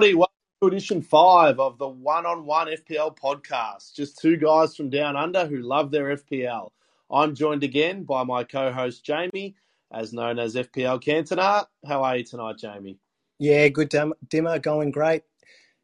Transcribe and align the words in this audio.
Welcome 0.00 0.28
to 0.62 0.68
edition 0.68 1.02
five 1.02 1.60
of 1.60 1.76
the 1.76 1.86
one 1.86 2.24
on 2.24 2.46
one 2.46 2.68
FPL 2.68 3.14
podcast. 3.18 3.94
Just 3.94 4.18
two 4.18 4.38
guys 4.38 4.74
from 4.74 4.88
down 4.88 5.14
under 5.14 5.46
who 5.46 5.58
love 5.58 5.90
their 5.90 6.16
FPL. 6.16 6.70
I'm 7.10 7.34
joined 7.34 7.64
again 7.64 8.04
by 8.04 8.24
my 8.24 8.44
co 8.44 8.72
host, 8.72 9.04
Jamie, 9.04 9.56
as 9.92 10.14
known 10.14 10.38
as 10.38 10.54
FPL 10.54 11.02
Cantona. 11.04 11.66
How 11.86 12.02
are 12.02 12.16
you 12.16 12.24
tonight, 12.24 12.56
Jamie? 12.56 12.96
Yeah, 13.38 13.68
good 13.68 13.90
dim- 13.90 14.14
dimmer, 14.26 14.58
going 14.58 14.90
great. 14.90 15.24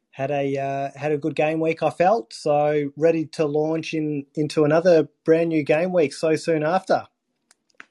Had 0.09 0.31
a 0.31 0.57
uh, 0.57 0.97
had 0.99 1.11
a 1.11 1.19
good 1.19 1.35
game 1.35 1.59
week. 1.59 1.83
I 1.83 1.91
felt 1.91 2.33
so 2.33 2.89
ready 2.97 3.27
to 3.33 3.45
launch 3.45 3.93
in 3.93 4.25
into 4.33 4.63
another 4.63 5.09
brand 5.25 5.49
new 5.49 5.61
game 5.61 5.93
week 5.93 6.11
so 6.11 6.35
soon 6.35 6.63
after. 6.63 7.05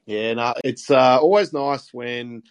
Yeah, 0.06 0.34
no, 0.34 0.54
it's 0.64 0.90
uh, 0.90 1.20
always 1.20 1.52
nice 1.52 1.94
when 1.94 2.42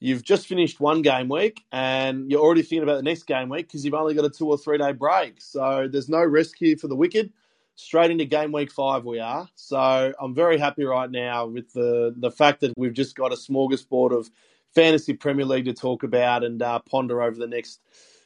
you've 0.00 0.22
just 0.22 0.46
finished 0.46 0.80
one 0.80 1.02
game 1.02 1.28
week 1.28 1.64
and 1.72 2.30
you're 2.30 2.40
already 2.40 2.62
thinking 2.62 2.82
about 2.82 2.96
the 2.96 3.02
next 3.02 3.24
game 3.24 3.48
week 3.48 3.66
because 3.66 3.84
you've 3.84 3.94
only 3.94 4.14
got 4.14 4.24
a 4.24 4.30
two 4.30 4.48
or 4.48 4.58
three 4.58 4.78
day 4.78 4.92
break. 4.92 5.40
So 5.40 5.88
there's 5.90 6.08
no 6.08 6.24
rest 6.24 6.54
here 6.58 6.76
for 6.76 6.88
the 6.88 6.96
wicked. 6.96 7.32
Straight 7.76 8.10
into 8.10 8.24
game 8.24 8.52
week 8.52 8.70
five 8.70 9.04
we 9.04 9.18
are. 9.18 9.48
So 9.54 10.12
I'm 10.20 10.34
very 10.34 10.58
happy 10.58 10.84
right 10.84 11.10
now 11.10 11.46
with 11.46 11.72
the 11.72 12.14
the 12.16 12.30
fact 12.30 12.60
that 12.60 12.72
we've 12.76 12.92
just 12.92 13.16
got 13.16 13.32
a 13.32 13.36
smorgasbord 13.36 14.16
of 14.16 14.30
fantasy 14.74 15.14
Premier 15.14 15.44
League 15.44 15.64
to 15.64 15.72
talk 15.72 16.02
about 16.02 16.44
and 16.44 16.62
uh, 16.62 16.80
ponder 16.88 17.22
over 17.22 17.36
the 17.36 17.46
next 17.46 17.80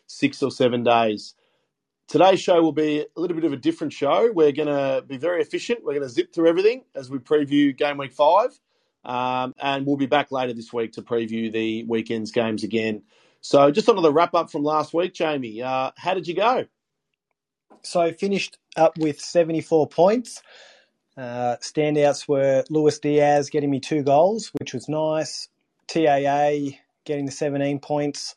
six 0.07 0.43
or 0.43 0.51
seven 0.51 0.83
days. 0.83 1.35
Today's 2.09 2.41
show 2.41 2.63
will 2.63 2.73
be 2.73 3.01
a 3.01 3.21
little 3.21 3.35
bit 3.35 3.45
of 3.45 3.53
a 3.53 3.57
different 3.57 3.93
show. 3.93 4.33
We're 4.33 4.53
going 4.53 4.69
to 4.69 5.05
be 5.07 5.19
very 5.19 5.43
efficient. 5.43 5.85
We're 5.85 5.93
going 5.93 6.07
to 6.07 6.09
zip 6.09 6.35
through 6.35 6.49
everything 6.49 6.85
as 6.95 7.11
we 7.11 7.19
preview 7.19 7.77
game 7.77 7.99
week 7.99 8.13
five. 8.13 8.59
Um, 9.05 9.55
and 9.61 9.87
we'll 9.87 9.97
be 9.97 10.07
back 10.07 10.31
later 10.33 10.53
this 10.53 10.73
week 10.73 10.93
to 10.93 11.03
preview 11.03 11.53
the 11.53 11.85
weekend's 11.85 12.31
games 12.31 12.65
again. 12.65 13.03
So, 13.41 13.71
just 13.71 13.89
on 13.89 14.03
the 14.03 14.13
wrap 14.13 14.35
up 14.35 14.51
from 14.51 14.65
last 14.65 14.93
week, 14.93 15.15
Jamie, 15.15 15.63
uh, 15.63 15.93
how 15.97 16.15
did 16.15 16.27
you 16.27 16.35
go? 16.35 16.67
So, 17.83 18.13
finished 18.13 18.59
up 18.77 18.99
with 18.99 19.21
74 19.21 19.89
points. 19.89 20.43
Uh, 21.17 21.57
standouts 21.61 22.29
were 22.29 22.65
Luis 22.71 22.99
Diaz 22.99 23.51
getting 23.51 23.71
me 23.71 23.81
two 23.81 24.03
goals, 24.03 24.53
which 24.59 24.75
was 24.75 24.89
nice. 24.89 25.49
TAA 25.89 26.77
getting 27.05 27.27
the 27.27 27.33
17 27.33 27.81
points. 27.81 28.37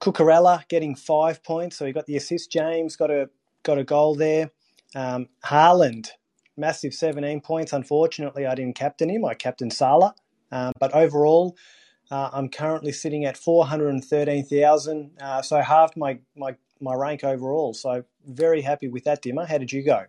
Cucurella 0.00 0.66
getting 0.68 0.94
five 0.94 1.42
points, 1.42 1.76
so 1.76 1.86
he 1.86 1.92
got 1.92 2.06
the 2.06 2.16
assist. 2.16 2.52
James 2.52 2.96
got 2.96 3.10
a 3.10 3.30
got 3.62 3.78
a 3.78 3.84
goal 3.84 4.14
there. 4.14 4.50
Um, 4.94 5.28
Haaland 5.44 6.10
massive 6.58 6.92
17 6.92 7.40
points. 7.40 7.72
Unfortunately, 7.72 8.46
I 8.46 8.54
didn't 8.54 8.74
captain 8.74 9.08
him. 9.08 9.24
I 9.24 9.34
captained 9.34 9.72
Salah. 9.72 10.14
Um, 10.50 10.72
but 10.78 10.94
overall, 10.94 11.56
uh, 12.10 12.30
I'm 12.32 12.48
currently 12.48 12.92
sitting 12.92 13.24
at 13.24 13.36
413,000. 13.36 15.10
Uh, 15.20 15.42
so 15.42 15.60
halved 15.60 15.96
my, 15.96 16.18
my, 16.36 16.56
my 16.80 16.94
rank 16.94 17.24
overall. 17.24 17.74
So 17.74 18.04
very 18.26 18.62
happy 18.62 18.88
with 18.88 19.04
that, 19.04 19.22
Dimmer. 19.22 19.46
How 19.46 19.58
did 19.58 19.72
you 19.72 19.84
go? 19.84 20.04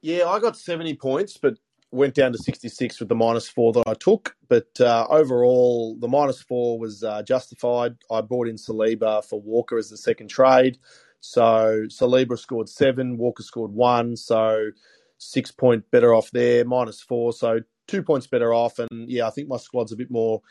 Yeah, 0.00 0.26
I 0.26 0.38
got 0.38 0.56
70 0.56 0.94
points, 0.96 1.36
but 1.36 1.56
went 1.90 2.14
down 2.14 2.32
to 2.32 2.38
66 2.38 2.98
with 2.98 3.08
the 3.08 3.14
minus 3.14 3.48
four 3.48 3.72
that 3.72 3.84
I 3.86 3.94
took. 3.94 4.36
But 4.48 4.68
uh, 4.80 5.06
overall, 5.08 5.96
the 5.98 6.08
minus 6.08 6.42
four 6.42 6.78
was 6.78 7.02
uh, 7.02 7.22
justified. 7.22 7.96
I 8.10 8.20
bought 8.20 8.48
in 8.48 8.56
Saliba 8.56 9.24
for 9.24 9.40
Walker 9.40 9.78
as 9.78 9.90
the 9.90 9.96
second 9.96 10.28
trade. 10.28 10.78
So 11.26 11.86
Saliba 11.88 12.38
scored 12.38 12.68
seven, 12.68 13.16
Walker 13.16 13.42
scored 13.42 13.72
one, 13.72 14.14
so 14.14 14.70
six 15.16 15.50
point 15.50 15.90
better 15.90 16.14
off 16.14 16.30
there, 16.32 16.66
minus 16.66 17.00
four, 17.00 17.32
so 17.32 17.60
two 17.86 18.02
points 18.02 18.26
better 18.26 18.52
off. 18.52 18.78
And 18.78 19.10
yeah, 19.10 19.26
I 19.26 19.30
think 19.30 19.48
my 19.48 19.56
squad's 19.56 19.90
a 19.90 19.96
bit 19.96 20.10
more 20.10 20.42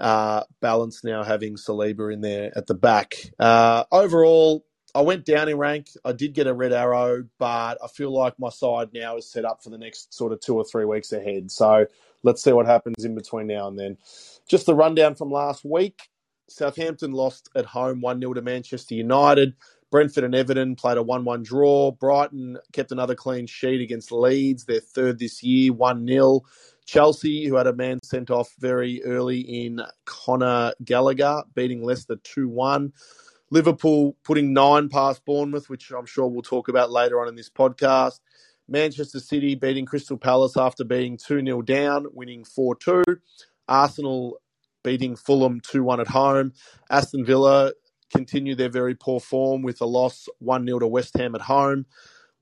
uh, 0.00 0.42
balanced 0.60 1.04
now, 1.04 1.22
having 1.22 1.54
Saliba 1.54 2.12
in 2.12 2.22
there 2.22 2.50
at 2.56 2.66
the 2.66 2.74
back. 2.74 3.14
Uh, 3.38 3.84
overall, 3.92 4.66
I 4.96 5.02
went 5.02 5.24
down 5.24 5.48
in 5.48 5.58
rank. 5.58 5.90
I 6.04 6.10
did 6.10 6.34
get 6.34 6.48
a 6.48 6.54
red 6.54 6.72
arrow, 6.72 7.24
but 7.38 7.78
I 7.80 7.86
feel 7.86 8.10
like 8.10 8.36
my 8.40 8.50
side 8.50 8.88
now 8.92 9.18
is 9.18 9.30
set 9.30 9.44
up 9.44 9.62
for 9.62 9.70
the 9.70 9.78
next 9.78 10.12
sort 10.12 10.32
of 10.32 10.40
two 10.40 10.56
or 10.56 10.64
three 10.64 10.86
weeks 10.86 11.12
ahead. 11.12 11.52
So 11.52 11.86
let's 12.24 12.42
see 12.42 12.52
what 12.52 12.66
happens 12.66 13.04
in 13.04 13.14
between 13.14 13.46
now 13.46 13.68
and 13.68 13.78
then. 13.78 13.96
Just 14.48 14.66
the 14.66 14.74
rundown 14.74 15.14
from 15.14 15.30
last 15.30 15.64
week. 15.64 16.08
Southampton 16.48 17.12
lost 17.12 17.48
at 17.54 17.64
home 17.64 18.00
1 18.00 18.20
0 18.20 18.34
to 18.34 18.42
Manchester 18.42 18.94
United. 18.94 19.54
Brentford 19.96 20.24
and 20.24 20.34
Everton 20.34 20.76
played 20.76 20.98
a 20.98 21.02
1 21.02 21.24
1 21.24 21.42
draw. 21.42 21.90
Brighton 21.90 22.58
kept 22.74 22.92
another 22.92 23.14
clean 23.14 23.46
sheet 23.46 23.80
against 23.80 24.12
Leeds, 24.12 24.66
their 24.66 24.78
third 24.78 25.18
this 25.18 25.42
year, 25.42 25.72
1 25.72 26.06
0. 26.06 26.42
Chelsea, 26.84 27.46
who 27.46 27.56
had 27.56 27.66
a 27.66 27.72
man 27.72 28.00
sent 28.02 28.30
off 28.30 28.52
very 28.58 29.02
early 29.04 29.40
in 29.40 29.80
Conor 30.04 30.74
Gallagher, 30.84 31.44
beating 31.54 31.82
Leicester 31.82 32.16
2 32.16 32.46
1. 32.46 32.92
Liverpool 33.48 34.14
putting 34.22 34.52
nine 34.52 34.90
past 34.90 35.24
Bournemouth, 35.24 35.70
which 35.70 35.90
I'm 35.90 36.04
sure 36.04 36.26
we'll 36.26 36.42
talk 36.42 36.68
about 36.68 36.90
later 36.90 37.18
on 37.22 37.28
in 37.28 37.34
this 37.34 37.48
podcast. 37.48 38.20
Manchester 38.68 39.18
City 39.18 39.54
beating 39.54 39.86
Crystal 39.86 40.18
Palace 40.18 40.58
after 40.58 40.84
being 40.84 41.16
2 41.16 41.42
0 41.42 41.62
down, 41.62 42.04
winning 42.12 42.44
4 42.44 42.74
2. 42.74 43.02
Arsenal 43.66 44.42
beating 44.84 45.16
Fulham 45.16 45.58
2 45.62 45.82
1 45.82 46.00
at 46.00 46.08
home. 46.08 46.52
Aston 46.90 47.24
Villa 47.24 47.72
continue 48.10 48.54
their 48.54 48.68
very 48.68 48.94
poor 48.94 49.20
form 49.20 49.62
with 49.62 49.80
a 49.80 49.86
loss 49.86 50.28
1 50.38 50.66
0 50.66 50.78
to 50.80 50.86
West 50.86 51.16
Ham 51.16 51.34
at 51.34 51.40
home. 51.40 51.86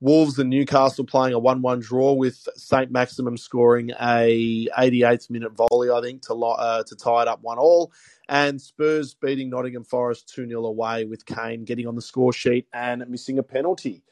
Wolves 0.01 0.37
and 0.37 0.49
Newcastle 0.49 1.05
playing 1.05 1.33
a 1.33 1.39
1 1.39 1.61
1 1.61 1.79
draw 1.79 2.13
with 2.13 2.47
Saint-Maximin 2.55 3.37
scoring 3.37 3.91
a 4.01 4.67
88th 4.77 5.29
minute 5.29 5.53
volley, 5.55 5.89
I 5.89 6.01
think, 6.01 6.21
to, 6.23 6.35
uh, 6.35 6.83
to 6.83 6.95
tie 6.95 7.23
it 7.23 7.27
up 7.27 7.41
1 7.41 7.57
all. 7.57 7.91
And 8.27 8.61
Spurs 8.61 9.13
beating 9.13 9.49
Nottingham 9.49 9.83
Forest 9.83 10.31
2 10.35 10.47
0 10.47 10.65
away 10.65 11.05
with 11.05 11.25
Kane 11.25 11.63
getting 11.63 11.87
on 11.87 11.95
the 11.95 12.01
score 12.01 12.33
sheet 12.33 12.67
and 12.73 13.07
missing 13.07 13.39
a 13.39 13.43
penalty. 13.43 14.03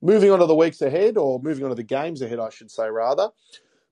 Moving 0.00 0.30
on 0.30 0.38
to 0.38 0.46
the 0.46 0.54
weeks 0.54 0.80
ahead, 0.80 1.16
or 1.16 1.40
moving 1.40 1.64
on 1.64 1.70
to 1.70 1.74
the 1.74 1.82
games 1.82 2.22
ahead, 2.22 2.38
I 2.38 2.50
should 2.50 2.70
say, 2.70 2.88
rather. 2.88 3.30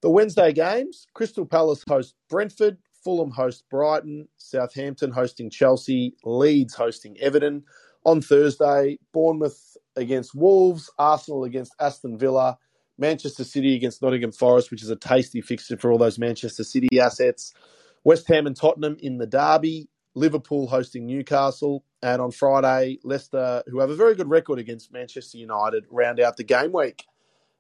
The 0.03 0.11
Wednesday 0.11 0.53
games 0.53 1.07
Crystal 1.15 1.47
Palace 1.47 1.83
host 1.89 2.15
Brentford, 2.29 2.79
Fulham 3.07 3.31
host 3.31 3.63
Brighton, 3.71 4.27
Southampton 4.37 5.13
hosting 5.13 5.49
Chelsea, 5.49 6.17
Leeds 6.25 6.75
hosting 6.75 7.17
Everton. 7.21 7.63
On 8.05 8.21
Thursday, 8.21 8.99
Bournemouth 9.13 9.77
against 9.95 10.35
Wolves, 10.35 10.91
Arsenal 10.99 11.45
against 11.45 11.73
Aston 11.79 12.19
Villa, 12.19 12.59
Manchester 12.99 13.45
City 13.45 13.77
against 13.77 14.03
Nottingham 14.03 14.33
Forest, 14.33 14.73
which 14.73 14.83
is 14.83 14.91
a 14.91 14.97
tasty 14.97 15.41
fixture 15.41 15.77
for 15.77 15.93
all 15.93 15.99
those 15.99 16.19
Manchester 16.19 16.65
City 16.65 16.99
assets. 16.99 17.55
West 18.03 18.27
Ham 18.27 18.45
and 18.49 18.57
Tottenham 18.57 18.97
in 18.99 19.19
the 19.19 19.27
derby, 19.27 19.89
Liverpool 20.17 20.67
hosting 20.67 21.07
Newcastle, 21.07 21.85
and 22.03 22.21
on 22.21 22.33
Friday, 22.33 22.99
Leicester, 23.05 23.63
who 23.69 23.79
have 23.79 23.91
a 23.91 23.95
very 23.95 24.17
good 24.17 24.31
record 24.31 24.59
against 24.59 24.93
Manchester 24.93 25.39
United, 25.39 25.85
round 25.93 26.19
out 26.19 26.37
the 26.37 26.43
game 26.43 26.73
week. 26.73 27.05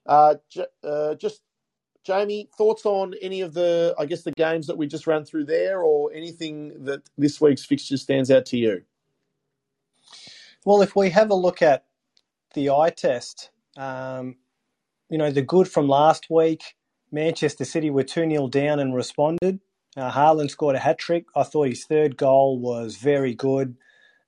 Uh, 0.06 0.34
j- 0.50 0.66
uh, 0.82 1.14
just 1.14 1.42
Jamie, 2.06 2.48
thoughts 2.56 2.86
on 2.86 3.14
any 3.20 3.40
of 3.40 3.52
the, 3.52 3.92
I 3.98 4.06
guess, 4.06 4.22
the 4.22 4.30
games 4.30 4.68
that 4.68 4.78
we 4.78 4.86
just 4.86 5.08
ran 5.08 5.24
through 5.24 5.46
there, 5.46 5.82
or 5.82 6.12
anything 6.12 6.84
that 6.84 7.02
this 7.18 7.40
week's 7.40 7.64
fixture 7.64 7.96
stands 7.96 8.30
out 8.30 8.46
to 8.46 8.56
you? 8.56 8.82
Well, 10.64 10.82
if 10.82 10.94
we 10.94 11.10
have 11.10 11.30
a 11.30 11.34
look 11.34 11.62
at 11.62 11.84
the 12.54 12.70
eye 12.70 12.90
test, 12.90 13.50
um, 13.76 14.36
you 15.10 15.18
know, 15.18 15.32
the 15.32 15.42
good 15.42 15.68
from 15.68 15.88
last 15.88 16.28
week, 16.30 16.76
Manchester 17.10 17.64
City 17.64 17.90
were 17.90 18.04
2 18.04 18.30
0 18.30 18.48
down 18.48 18.78
and 18.78 18.94
responded. 18.94 19.58
Uh, 19.96 20.12
Haaland 20.12 20.50
scored 20.50 20.76
a 20.76 20.80
hat 20.80 20.98
trick. 20.98 21.26
I 21.34 21.42
thought 21.42 21.68
his 21.68 21.86
third 21.86 22.16
goal 22.16 22.60
was 22.60 22.96
very 22.96 23.34
good. 23.34 23.76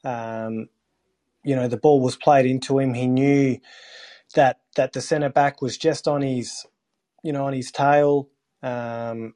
Um, 0.05 0.69
you 1.45 1.55
know, 1.55 1.69
the 1.69 1.77
ball 1.77 2.01
was 2.01 2.17
played 2.17 2.47
into 2.47 2.79
him. 2.81 2.95
He 2.95 3.07
knew 3.07 3.59
that 4.35 4.61
that 4.75 4.95
the 4.95 5.01
centre 5.01 5.29
back 5.29 5.63
was 5.63 5.79
just 5.79 6.09
on 6.09 6.23
his 6.23 6.67
you 7.29 7.35
know, 7.35 7.45
on 7.45 7.53
his 7.53 7.71
tail. 7.71 8.31
Um, 8.63 9.35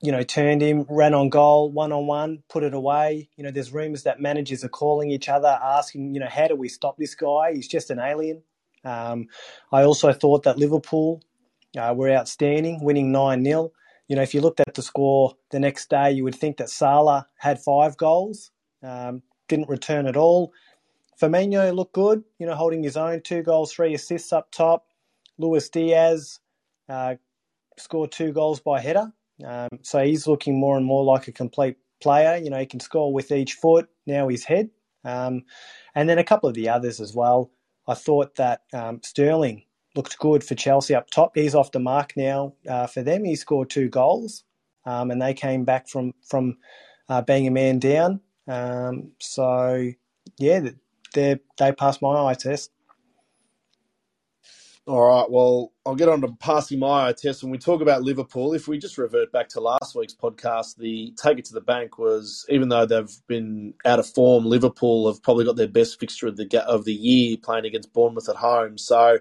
you 0.00 0.10
know, 0.10 0.22
turned 0.22 0.62
him, 0.62 0.86
ran 0.88 1.12
on 1.12 1.28
goal, 1.28 1.70
one 1.70 1.92
on 1.92 2.06
one, 2.06 2.42
put 2.48 2.64
it 2.64 2.72
away. 2.72 3.28
You 3.36 3.44
know, 3.44 3.50
there's 3.50 3.74
rumours 3.74 4.04
that 4.04 4.20
managers 4.20 4.64
are 4.64 4.70
calling 4.70 5.10
each 5.10 5.28
other, 5.28 5.58
asking, 5.62 6.14
you 6.14 6.20
know, 6.20 6.30
how 6.30 6.48
do 6.48 6.56
we 6.56 6.70
stop 6.70 6.96
this 6.96 7.14
guy? 7.14 7.52
He's 7.52 7.68
just 7.68 7.90
an 7.90 7.98
alien. 7.98 8.42
Um, 8.86 9.26
I 9.70 9.82
also 9.82 10.14
thought 10.14 10.44
that 10.44 10.56
Liverpool 10.56 11.22
uh, 11.78 11.92
were 11.94 12.10
outstanding, 12.10 12.82
winning 12.82 13.12
9 13.12 13.44
0. 13.44 13.70
You 14.08 14.16
know, 14.16 14.22
if 14.22 14.32
you 14.32 14.40
looked 14.40 14.60
at 14.60 14.72
the 14.72 14.82
score 14.82 15.36
the 15.50 15.60
next 15.60 15.90
day, 15.90 16.10
you 16.12 16.24
would 16.24 16.34
think 16.34 16.56
that 16.56 16.70
Salah 16.70 17.26
had 17.36 17.62
five 17.62 17.98
goals, 17.98 18.50
um, 18.82 19.22
didn't 19.46 19.68
return 19.68 20.06
at 20.06 20.16
all. 20.16 20.54
Firmino 21.20 21.72
looked 21.74 21.92
good, 21.92 22.24
you 22.38 22.46
know, 22.46 22.54
holding 22.54 22.82
his 22.82 22.96
own, 22.96 23.20
two 23.20 23.42
goals, 23.42 23.74
three 23.74 23.92
assists 23.92 24.32
up 24.32 24.50
top. 24.50 24.86
Luis 25.38 25.68
Diaz, 25.68 26.40
uh, 26.92 27.14
scored 27.78 28.12
two 28.12 28.32
goals 28.32 28.60
by 28.60 28.80
header. 28.80 29.12
Um, 29.44 29.70
so 29.82 30.04
he's 30.04 30.26
looking 30.26 30.58
more 30.58 30.76
and 30.76 30.86
more 30.86 31.04
like 31.04 31.28
a 31.28 31.32
complete 31.32 31.76
player. 32.00 32.36
You 32.36 32.50
know, 32.50 32.58
he 32.58 32.66
can 32.66 32.80
score 32.80 33.12
with 33.12 33.32
each 33.32 33.54
foot, 33.54 33.88
now 34.06 34.28
his 34.28 34.44
head. 34.44 34.70
Um, 35.04 35.44
and 35.94 36.08
then 36.08 36.18
a 36.18 36.24
couple 36.24 36.48
of 36.48 36.54
the 36.54 36.68
others 36.68 37.00
as 37.00 37.14
well. 37.14 37.50
I 37.88 37.94
thought 37.94 38.36
that 38.36 38.62
um, 38.72 39.00
Sterling 39.02 39.64
looked 39.96 40.18
good 40.18 40.44
for 40.44 40.54
Chelsea 40.54 40.94
up 40.94 41.10
top. 41.10 41.32
He's 41.34 41.54
off 41.54 41.72
the 41.72 41.80
mark 41.80 42.12
now 42.16 42.54
uh, 42.68 42.86
for 42.86 43.02
them. 43.02 43.24
He 43.24 43.36
scored 43.36 43.70
two 43.70 43.88
goals, 43.88 44.44
um, 44.86 45.10
and 45.10 45.20
they 45.20 45.34
came 45.34 45.64
back 45.64 45.88
from 45.88 46.14
from 46.24 46.58
uh, 47.08 47.22
being 47.22 47.46
a 47.48 47.50
man 47.50 47.78
down. 47.78 48.20
Um, 48.46 49.12
so 49.18 49.90
yeah, 50.38 50.68
they 51.14 51.38
passed 51.72 52.02
my 52.02 52.30
eye 52.30 52.34
test. 52.34 52.70
All 54.84 55.00
right. 55.00 55.30
Well, 55.30 55.72
I'll 55.86 55.94
get 55.94 56.08
on 56.08 56.22
to 56.22 56.32
passing 56.40 56.80
my 56.80 57.08
eye 57.08 57.12
test. 57.12 57.44
When 57.44 57.52
we 57.52 57.58
talk 57.58 57.80
about 57.80 58.02
Liverpool, 58.02 58.52
if 58.52 58.66
we 58.66 58.78
just 58.78 58.98
revert 58.98 59.30
back 59.30 59.48
to 59.50 59.60
last 59.60 59.94
week's 59.94 60.14
podcast, 60.14 60.76
the 60.76 61.14
take 61.16 61.38
it 61.38 61.44
to 61.46 61.54
the 61.54 61.60
bank 61.60 61.98
was 61.98 62.44
even 62.48 62.68
though 62.68 62.84
they've 62.84 63.16
been 63.28 63.74
out 63.84 64.00
of 64.00 64.08
form, 64.08 64.44
Liverpool 64.44 65.06
have 65.06 65.22
probably 65.22 65.44
got 65.44 65.54
their 65.54 65.68
best 65.68 66.00
fixture 66.00 66.26
of 66.26 66.36
the 66.36 66.64
of 66.66 66.84
the 66.84 66.92
year 66.92 67.36
playing 67.40 67.64
against 67.64 67.92
Bournemouth 67.92 68.28
at 68.28 68.34
home. 68.34 68.76
So, 68.76 69.18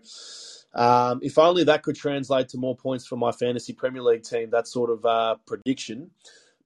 um, 0.74 1.20
if 1.22 1.38
only 1.38 1.64
that 1.66 1.84
could 1.84 1.96
translate 1.96 2.50
to 2.50 2.58
more 2.58 2.76
points 2.76 3.06
for 3.06 3.16
my 3.16 3.32
fantasy 3.32 3.74
Premier 3.74 4.02
League 4.02 4.24
team, 4.24 4.50
that 4.50 4.68
sort 4.68 4.90
of 4.90 5.06
uh, 5.06 5.36
prediction. 5.46 6.10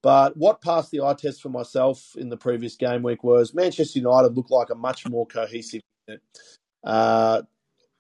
But 0.04 0.38
what 0.38 0.62
passed 0.62 0.92
the 0.92 1.02
eye 1.02 1.16
test 1.16 1.42
for 1.42 1.50
myself 1.50 2.14
in 2.16 2.30
the 2.30 2.38
previous 2.38 2.78
game 2.78 3.04
week 3.04 3.26
was 3.26 3.54
Manchester 3.54 4.00
United 4.00 4.38
looked 4.38 4.52
like 4.52 4.70
a 4.70 4.76
much 4.76 5.06
more 5.06 5.26
cohesive 5.26 5.82
unit. 6.08 6.22
Uh, 6.82 7.42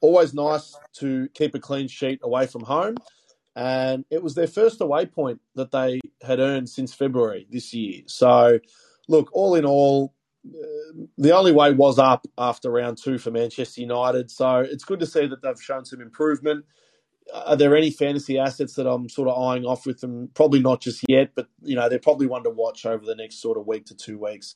always 0.05 0.33
nice 0.33 0.75
to 0.95 1.27
keep 1.33 1.55
a 1.55 1.59
clean 1.59 1.87
sheet 1.87 2.19
away 2.23 2.47
from 2.47 2.63
home. 2.63 2.95
And 3.55 4.03
it 4.09 4.21
was 4.21 4.35
their 4.35 4.47
first 4.47 4.81
away 4.81 5.05
point 5.05 5.39
that 5.55 5.71
they 5.71 6.01
had 6.21 6.39
earned 6.39 6.69
since 6.69 6.93
February 6.93 7.47
this 7.49 7.73
year. 7.73 8.01
So, 8.07 8.59
look, 9.07 9.29
all 9.31 9.55
in 9.55 9.65
all, 9.65 10.13
uh, 10.45 11.05
the 11.17 11.35
only 11.35 11.53
way 11.53 11.71
was 11.71 11.97
up 11.97 12.27
after 12.37 12.69
round 12.69 12.97
two 13.01 13.17
for 13.17 13.31
Manchester 13.31 13.81
United. 13.81 14.29
So 14.29 14.57
it's 14.57 14.83
good 14.83 14.99
to 14.99 15.05
see 15.05 15.25
that 15.25 15.41
they've 15.41 15.61
shown 15.61 15.85
some 15.85 16.01
improvement. 16.01 16.65
Are 17.33 17.55
there 17.55 17.75
any 17.75 17.89
fantasy 17.89 18.37
assets 18.37 18.75
that 18.75 18.87
I'm 18.87 19.09
sort 19.09 19.29
of 19.29 19.41
eyeing 19.41 19.65
off 19.65 19.85
with 19.85 20.01
them? 20.01 20.29
Probably 20.35 20.59
not 20.59 20.81
just 20.81 21.03
yet, 21.07 21.31
but 21.33 21.47
you 21.63 21.75
know 21.75 21.89
they're 21.89 21.97
probably 21.97 22.27
one 22.27 22.43
to 22.43 22.51
watch 22.51 22.85
over 22.85 23.03
the 23.03 23.15
next 23.15 23.41
sort 23.41 23.57
of 23.57 23.65
week 23.65 23.85
to 23.85 23.95
two 23.95 24.19
weeks. 24.19 24.53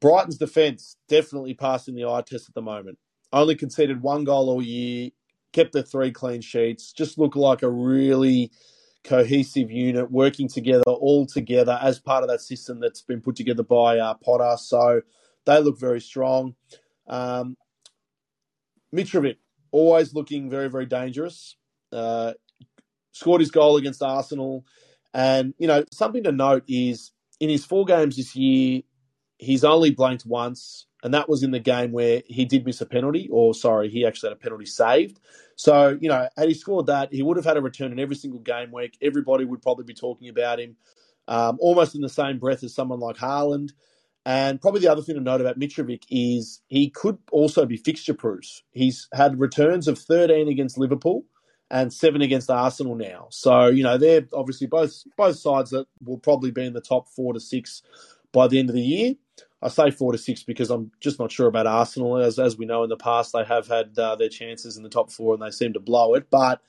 Brighton's 0.00 0.38
defence 0.38 0.96
definitely 1.08 1.54
passing 1.54 1.96
the 1.96 2.04
eye 2.04 2.22
test 2.24 2.48
at 2.48 2.54
the 2.54 2.62
moment 2.62 2.98
only 3.32 3.54
conceded 3.54 4.02
one 4.02 4.24
goal 4.24 4.48
all 4.48 4.62
year, 4.62 5.10
kept 5.52 5.72
the 5.72 5.82
three 5.82 6.12
clean 6.12 6.40
sheets, 6.40 6.92
just 6.92 7.18
look 7.18 7.36
like 7.36 7.62
a 7.62 7.70
really 7.70 8.50
cohesive 9.04 9.70
unit 9.70 10.10
working 10.10 10.48
together 10.48 10.82
all 10.82 11.24
together 11.24 11.78
as 11.80 11.98
part 11.98 12.22
of 12.22 12.28
that 12.28 12.40
system 12.40 12.80
that's 12.80 13.00
been 13.00 13.20
put 13.20 13.36
together 13.36 13.62
by 13.62 13.98
uh, 13.98 14.14
Potter. 14.14 14.56
So 14.58 15.02
they 15.46 15.60
look 15.60 15.78
very 15.78 16.00
strong. 16.00 16.54
Um, 17.06 17.56
Mitrovic, 18.94 19.36
always 19.70 20.14
looking 20.14 20.50
very, 20.50 20.68
very 20.68 20.86
dangerous. 20.86 21.56
Uh, 21.92 22.34
scored 23.12 23.40
his 23.40 23.50
goal 23.50 23.76
against 23.76 24.02
Arsenal. 24.02 24.64
And, 25.14 25.54
you 25.58 25.66
know, 25.66 25.84
something 25.90 26.22
to 26.24 26.32
note 26.32 26.64
is 26.68 27.12
in 27.40 27.48
his 27.48 27.64
four 27.64 27.84
games 27.84 28.16
this 28.16 28.36
year, 28.36 28.82
he's 29.38 29.64
only 29.64 29.90
blanked 29.90 30.26
once 30.26 30.86
and 31.02 31.14
that 31.14 31.28
was 31.28 31.42
in 31.42 31.52
the 31.52 31.60
game 31.60 31.92
where 31.92 32.22
he 32.26 32.44
did 32.44 32.66
miss 32.66 32.80
a 32.80 32.86
penalty, 32.86 33.28
or 33.30 33.54
sorry, 33.54 33.88
he 33.88 34.04
actually 34.04 34.30
had 34.30 34.36
a 34.38 34.40
penalty 34.40 34.66
saved. 34.66 35.20
So, 35.56 35.96
you 36.00 36.08
know, 36.08 36.28
had 36.36 36.48
he 36.48 36.54
scored 36.54 36.86
that, 36.86 37.12
he 37.12 37.22
would 37.22 37.36
have 37.36 37.46
had 37.46 37.56
a 37.56 37.62
return 37.62 37.92
in 37.92 38.00
every 38.00 38.16
single 38.16 38.40
game 38.40 38.72
week. 38.72 38.96
Everybody 39.00 39.44
would 39.44 39.62
probably 39.62 39.84
be 39.84 39.94
talking 39.94 40.28
about 40.28 40.60
him, 40.60 40.76
um, 41.28 41.58
almost 41.60 41.94
in 41.94 42.00
the 42.00 42.08
same 42.08 42.38
breath 42.38 42.64
as 42.64 42.74
someone 42.74 43.00
like 43.00 43.16
Haaland. 43.16 43.70
And 44.26 44.60
probably 44.60 44.80
the 44.80 44.92
other 44.92 45.02
thing 45.02 45.14
to 45.14 45.20
note 45.20 45.40
about 45.40 45.58
Mitrovic 45.58 46.02
is 46.10 46.60
he 46.66 46.90
could 46.90 47.18
also 47.32 47.64
be 47.64 47.76
fixture 47.76 48.14
proof. 48.14 48.62
He's 48.72 49.08
had 49.14 49.40
returns 49.40 49.88
of 49.88 49.98
13 49.98 50.48
against 50.48 50.78
Liverpool 50.78 51.24
and 51.70 51.92
seven 51.92 52.22
against 52.22 52.50
Arsenal 52.50 52.94
now. 52.94 53.28
So, 53.30 53.68
you 53.68 53.82
know, 53.82 53.98
they're 53.98 54.26
obviously 54.34 54.66
both 54.66 55.02
both 55.16 55.36
sides 55.36 55.70
that 55.70 55.86
will 56.04 56.18
probably 56.18 56.50
be 56.50 56.66
in 56.66 56.72
the 56.72 56.80
top 56.80 57.08
four 57.08 57.32
to 57.32 57.40
six 57.40 57.82
by 58.32 58.48
the 58.48 58.58
end 58.58 58.68
of 58.68 58.74
the 58.74 58.82
year. 58.82 59.14
I 59.60 59.68
say 59.68 59.90
four 59.90 60.12
to 60.12 60.18
six 60.18 60.42
because 60.42 60.70
I'm 60.70 60.92
just 61.00 61.18
not 61.18 61.32
sure 61.32 61.48
about 61.48 61.66
Arsenal. 61.66 62.18
As 62.18 62.38
as 62.38 62.56
we 62.56 62.66
know 62.66 62.84
in 62.84 62.90
the 62.90 62.96
past, 62.96 63.32
they 63.32 63.44
have 63.44 63.66
had 63.66 63.98
uh, 63.98 64.14
their 64.16 64.28
chances 64.28 64.76
in 64.76 64.82
the 64.82 64.88
top 64.88 65.10
four 65.10 65.34
and 65.34 65.42
they 65.42 65.50
seem 65.50 65.72
to 65.72 65.80
blow 65.80 66.14
it. 66.14 66.28
But 66.30 66.60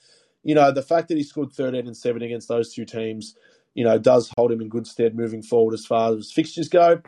you 0.43 0.55
know, 0.55 0.71
the 0.71 0.81
fact 0.81 1.09
that 1.09 1.17
he 1.17 1.23
scored 1.23 1.51
13 1.51 1.85
and 1.85 1.95
seven 1.95 2.21
against 2.21 2.47
those 2.47 2.73
two 2.73 2.85
teams, 2.85 3.35
you 3.73 3.83
know, 3.83 3.97
does 3.99 4.31
hold 4.37 4.51
him 4.51 4.61
in 4.61 4.69
good 4.69 4.87
stead 4.87 5.15
moving 5.15 5.43
forward 5.43 5.73
as 5.73 5.85
far 5.85 6.15
as 6.15 6.31
fixtures 6.31 6.69
go. 6.69 7.01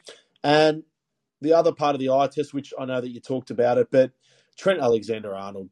And 0.44 0.84
the 1.40 1.54
other 1.54 1.72
part 1.72 1.96
of 1.96 2.00
the 2.00 2.10
eye 2.10 2.28
test, 2.28 2.54
which 2.54 2.74
I 2.80 2.86
know 2.86 3.02
that 3.02 3.10
you 3.10 3.20
talked 3.20 3.50
about 3.50 3.78
it, 3.78 3.88
but 3.90 4.12
Trent 4.58 4.82
Alexander 4.82 5.34
Arnold, 5.34 5.70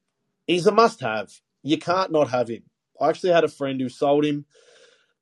he's 0.47 0.65
a 0.67 0.71
must 0.71 1.01
have. 1.01 1.31
You 1.61 1.77
can't 1.77 2.11
not 2.11 2.29
have 2.29 2.49
him. 2.49 2.63
I 2.99 3.09
actually 3.09 3.33
had 3.33 3.43
a 3.43 3.49
friend 3.49 3.79
who 3.79 3.89
sold 3.89 4.25
him 4.25 4.45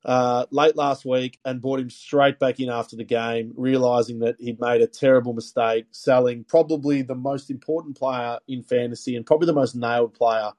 uh, 0.04 0.46
late 0.50 0.76
last 0.76 1.04
week 1.04 1.38
and 1.44 1.60
brought 1.60 1.80
him 1.80 1.90
straight 1.90 2.38
back 2.38 2.60
in 2.60 2.70
after 2.70 2.96
the 2.96 3.04
game, 3.04 3.52
realizing 3.56 4.20
that 4.20 4.36
he'd 4.38 4.60
made 4.60 4.80
a 4.80 4.86
terrible 4.86 5.32
mistake, 5.32 5.86
selling 5.90 6.44
probably 6.44 7.02
the 7.02 7.14
most 7.14 7.50
important 7.50 7.96
player 7.96 8.38
in 8.46 8.62
fantasy 8.62 9.16
and 9.16 9.26
probably 9.26 9.46
the 9.46 9.52
most 9.52 9.74
nailed 9.74 10.14
player 10.14 10.52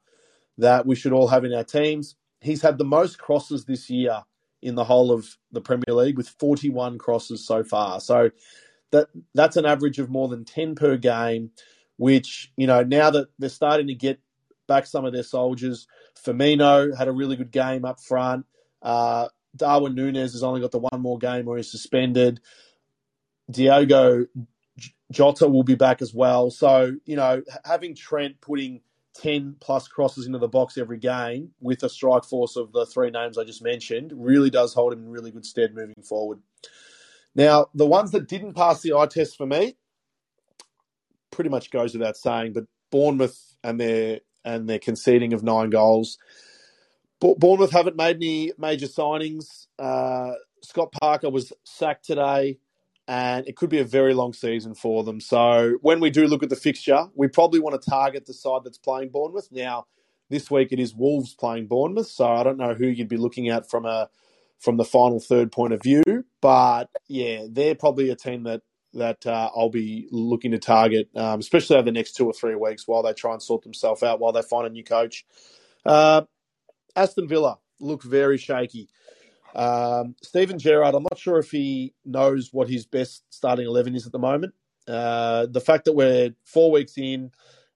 that 0.58 0.86
we 0.86 0.94
should 0.94 1.12
all 1.12 1.28
have 1.28 1.44
in 1.44 1.54
our 1.54 1.64
teams. 1.64 2.16
He's 2.40 2.62
had 2.62 2.78
the 2.78 2.84
most 2.84 3.18
crosses 3.18 3.64
this 3.64 3.90
year 3.90 4.22
in 4.62 4.74
the 4.74 4.84
whole 4.84 5.10
of 5.10 5.36
the 5.52 5.60
Premier 5.60 5.94
League 5.94 6.18
with 6.18 6.28
41 6.28 6.98
crosses 6.98 7.46
so 7.46 7.64
far. 7.64 8.00
So 8.00 8.30
that 8.92 9.08
that's 9.34 9.56
an 9.56 9.66
average 9.66 9.98
of 9.98 10.10
more 10.10 10.28
than 10.28 10.44
10 10.44 10.74
per 10.74 10.96
game, 10.96 11.50
which, 11.96 12.52
you 12.56 12.66
know, 12.66 12.82
now 12.82 13.10
that 13.10 13.28
they're 13.38 13.48
starting 13.48 13.86
to 13.86 13.94
get 13.94 14.20
back 14.66 14.86
some 14.86 15.04
of 15.04 15.12
their 15.12 15.22
soldiers, 15.22 15.86
Firmino 16.22 16.96
had 16.96 17.08
a 17.08 17.12
really 17.12 17.36
good 17.36 17.50
game 17.50 17.84
up 17.84 18.00
front. 18.00 18.46
Uh, 18.82 19.28
Darwin 19.56 19.94
Nunez 19.94 20.32
has 20.32 20.42
only 20.42 20.60
got 20.60 20.70
the 20.70 20.78
one 20.78 21.00
more 21.00 21.18
game 21.18 21.44
where 21.44 21.56
he's 21.56 21.70
suspended. 21.70 22.40
Diogo 23.50 24.26
Jota 25.10 25.48
will 25.48 25.64
be 25.64 25.74
back 25.74 26.02
as 26.02 26.14
well. 26.14 26.50
So, 26.50 26.96
you 27.04 27.16
know, 27.16 27.42
having 27.64 27.94
Trent 27.94 28.40
putting 28.40 28.80
10 29.14 29.56
plus 29.60 29.88
crosses 29.88 30.26
into 30.26 30.38
the 30.38 30.48
box 30.48 30.78
every 30.78 30.98
game 30.98 31.50
with 31.60 31.82
a 31.82 31.88
strike 31.88 32.24
force 32.24 32.56
of 32.56 32.72
the 32.72 32.86
three 32.86 33.10
names 33.10 33.36
I 33.36 33.44
just 33.44 33.62
mentioned 33.62 34.12
really 34.14 34.50
does 34.50 34.72
hold 34.72 34.92
him 34.92 35.00
in 35.00 35.10
really 35.10 35.32
good 35.32 35.44
stead 35.44 35.74
moving 35.74 36.02
forward. 36.02 36.38
Now, 37.34 37.66
the 37.74 37.86
ones 37.86 38.12
that 38.12 38.28
didn't 38.28 38.54
pass 38.54 38.82
the 38.82 38.94
eye 38.94 39.06
test 39.06 39.36
for 39.36 39.46
me 39.46 39.76
pretty 41.30 41.50
much 41.50 41.70
goes 41.70 41.92
without 41.92 42.16
saying, 42.16 42.52
but 42.52 42.64
Bournemouth 42.90 43.56
and 43.62 43.80
their 43.80 44.20
and 44.44 44.68
their 44.68 44.78
conceding 44.78 45.32
of 45.32 45.42
nine 45.42 45.70
goals. 45.70 46.18
Bournemouth 47.20 47.70
haven't 47.70 47.96
made 47.96 48.16
any 48.16 48.52
major 48.58 48.86
signings. 48.86 49.66
Uh, 49.78 50.32
Scott 50.62 50.92
Parker 50.92 51.30
was 51.30 51.52
sacked 51.64 52.06
today, 52.06 52.58
and 53.06 53.46
it 53.46 53.56
could 53.56 53.70
be 53.70 53.78
a 53.78 53.84
very 53.84 54.14
long 54.14 54.32
season 54.32 54.74
for 54.74 55.04
them. 55.04 55.20
So 55.20 55.78
when 55.82 56.00
we 56.00 56.10
do 56.10 56.26
look 56.26 56.42
at 56.42 56.48
the 56.48 56.56
fixture, 56.56 57.06
we 57.14 57.28
probably 57.28 57.60
want 57.60 57.80
to 57.80 57.90
target 57.90 58.26
the 58.26 58.34
side 58.34 58.60
that's 58.64 58.78
playing 58.78 59.10
Bournemouth. 59.10 59.48
Now, 59.50 59.86
this 60.28 60.50
week 60.50 60.72
it 60.72 60.80
is 60.80 60.94
Wolves 60.94 61.34
playing 61.34 61.66
Bournemouth, 61.66 62.06
so 62.06 62.26
I 62.26 62.42
don't 62.42 62.58
know 62.58 62.74
who 62.74 62.86
you'd 62.86 63.08
be 63.08 63.16
looking 63.16 63.48
at 63.48 63.68
from 63.68 63.84
a 63.84 64.08
from 64.58 64.76
the 64.76 64.84
final 64.84 65.18
third 65.18 65.50
point 65.50 65.72
of 65.72 65.82
view, 65.82 66.02
but 66.42 66.90
yeah, 67.08 67.46
they're 67.48 67.74
probably 67.74 68.10
a 68.10 68.16
team 68.16 68.42
that 68.44 68.60
that 68.92 69.26
uh, 69.26 69.50
I'll 69.56 69.70
be 69.70 70.08
looking 70.10 70.50
to 70.50 70.58
target, 70.58 71.08
um, 71.16 71.40
especially 71.40 71.76
over 71.76 71.84
the 71.84 71.92
next 71.92 72.12
two 72.12 72.26
or 72.26 72.32
three 72.32 72.54
weeks 72.54 72.86
while 72.86 73.02
they 73.02 73.12
try 73.12 73.32
and 73.32 73.42
sort 73.42 73.62
themselves 73.62 74.02
out, 74.02 74.20
while 74.20 74.32
they 74.32 74.42
find 74.42 74.66
a 74.66 74.70
new 74.70 74.84
coach. 74.84 75.24
Uh, 75.86 76.22
Aston 76.96 77.28
Villa 77.28 77.58
look 77.78 78.02
very 78.02 78.38
shaky. 78.38 78.88
Um, 79.54 80.14
Steven 80.22 80.58
Gerrard, 80.58 80.94
I'm 80.94 81.02
not 81.02 81.18
sure 81.18 81.38
if 81.38 81.50
he 81.50 81.94
knows 82.04 82.50
what 82.52 82.68
his 82.68 82.86
best 82.86 83.24
starting 83.30 83.66
11 83.66 83.94
is 83.94 84.06
at 84.06 84.12
the 84.12 84.18
moment. 84.18 84.54
Uh, 84.86 85.46
the 85.46 85.60
fact 85.60 85.84
that 85.84 85.92
we're 85.92 86.34
four 86.44 86.70
weeks 86.70 86.96
in 86.96 87.30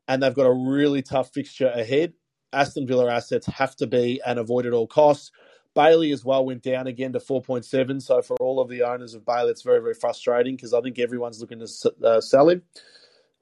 and 0.08 0.22
they've 0.22 0.34
got 0.34 0.46
a 0.46 0.52
really 0.52 1.02
tough 1.02 1.32
fixture 1.32 1.68
ahead, 1.68 2.12
Aston 2.52 2.86
Villa 2.86 3.12
assets 3.12 3.46
have 3.46 3.74
to 3.76 3.86
be 3.86 4.20
and 4.24 4.38
avoid 4.38 4.66
at 4.66 4.72
all 4.72 4.86
costs. 4.86 5.30
Bailey 5.74 6.12
as 6.12 6.24
well 6.24 6.44
went 6.44 6.62
down 6.62 6.86
again 6.86 7.12
to 7.12 7.18
4.7. 7.18 8.00
So 8.00 8.22
for 8.22 8.36
all 8.40 8.60
of 8.60 8.68
the 8.68 8.82
owners 8.82 9.14
of 9.14 9.26
Bailey, 9.26 9.50
it's 9.50 9.62
very, 9.62 9.80
very 9.80 9.94
frustrating 9.94 10.54
because 10.54 10.72
I 10.72 10.80
think 10.80 10.98
everyone's 10.98 11.40
looking 11.40 11.58
to 11.58 11.94
uh, 12.04 12.20
sell 12.20 12.48
him. 12.48 12.62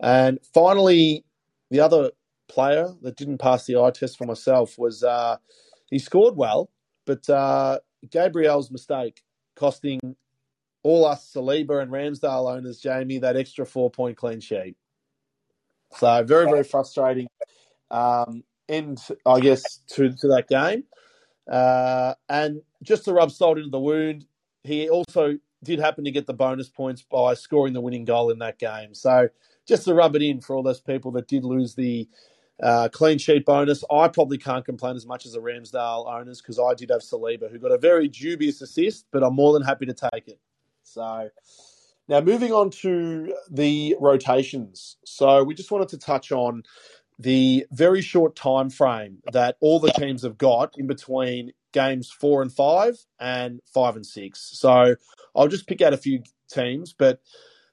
And 0.01 0.39
finally, 0.55 1.25
the 1.71 1.81
other 1.81 2.11
player 2.49 2.89
that 3.03 3.17
didn't 3.17 3.39
pass 3.39 3.67
the 3.67 3.77
eye 3.77 3.91
test 3.91 4.19
for 4.19 4.27
myself 4.27 4.79
was 4.79 5.03
uh, 5.03 5.37
he 5.91 5.99
scored 5.99 6.37
well, 6.37 6.71
but 7.07 7.29
uh, 7.29 7.79
Gabriel's 8.11 8.71
mistake 8.71 9.23
costing 9.57 10.01
all 10.83 11.05
us 11.05 11.33
Saliba 11.33 11.81
and 11.83 11.91
Ramsdale 11.91 12.57
owners, 12.57 12.81
Jamie, 12.81 13.19
that 13.19 13.37
extra 13.37 13.65
four 13.65 13.91
point 13.91 14.17
clean 14.17 14.41
sheet. 14.41 14.77
So 15.97 16.25
very, 16.25 16.47
very 16.47 16.65
frustrating 16.65 17.29
um, 17.91 18.43
end, 18.69 19.01
I 19.27 19.41
guess, 19.41 19.81
to, 19.89 20.11
to 20.11 20.29
that 20.29 20.49
game. 20.49 20.85
Uh, 21.51 22.15
and 22.29 22.63
just 22.83 23.05
to 23.05 23.13
rub 23.13 23.31
salt 23.31 23.59
into 23.59 23.71
the 23.71 23.79
wound, 23.79 24.27
he 24.65 24.89
also 24.89 25.37
did 25.63 25.79
happen 25.79 26.05
to 26.05 26.11
get 26.11 26.27
the 26.27 26.35
bonus 26.35 26.69
points 26.69 27.03
by 27.03 27.35
scoring 27.35 27.73
the 27.73 27.81
winning 27.81 28.05
goal 28.05 28.31
in 28.31 28.39
that 28.39 28.59
game. 28.59 28.95
So 28.95 29.29
just 29.67 29.85
to 29.85 29.95
rub 29.95 30.17
it 30.17 30.23
in 30.23 30.41
for 30.41 30.57
all 30.57 30.63
those 30.63 30.81
people 30.81 31.13
that 31.13 31.29
did 31.29 31.45
lose 31.45 31.75
the 31.75 32.09
uh, 32.63 32.89
clean 32.91 33.19
sheet 33.19 33.45
bonus. 33.45 33.85
I 33.91 34.09
probably 34.09 34.39
can't 34.39 34.65
complain 34.65 34.97
as 34.97 35.07
much 35.07 35.27
as 35.27 35.33
the 35.33 35.41
Ramsdale 35.41 36.07
owners 36.09 36.41
because 36.41 36.59
I 36.59 36.75
did 36.75 36.91
have 36.91 37.01
Saliba, 37.03 37.51
who 37.51 37.59
got 37.59 37.73
a 37.73 37.79
very 37.79 38.09
dubious 38.09 38.63
assist, 38.63 39.07
but 39.11 39.23
I'm 39.25 39.35
more 39.35 39.53
than 39.53 39.63
happy 39.63 39.87
to 39.87 39.95
take 39.95 40.29
it. 40.29 40.39
So 40.85 41.29
Now, 42.09 42.21
moving 42.21 42.53
on 42.53 42.71
to 42.83 43.35
the 43.51 43.97
rotations. 44.01 44.97
So, 45.05 45.43
we 45.45 45.55
just 45.55 45.71
wanted 45.71 45.89
to 45.91 45.99
touch 45.99 46.33
on 46.33 46.65
the 47.19 47.67
very 47.73 48.03
short 48.03 48.35
time 48.37 48.71
frame 48.71 49.19
that 49.33 49.57
all 49.61 49.81
the 49.81 49.93
teams 49.93 50.23
have 50.23 50.39
got 50.39 50.75
in 50.77 50.87
between 50.87 51.53
games 51.73 52.11
four 52.11 52.43
and 52.43 52.53
five 52.53 52.99
and 53.21 53.61
five 53.73 53.97
and 53.97 54.05
six. 54.05 54.51
So, 54.53 54.97
I'll 55.35 55.49
just 55.49 55.67
pick 55.67 55.81
out 55.81 55.95
a 55.95 55.97
few 55.99 56.23
teams, 56.51 56.93
but 56.93 57.21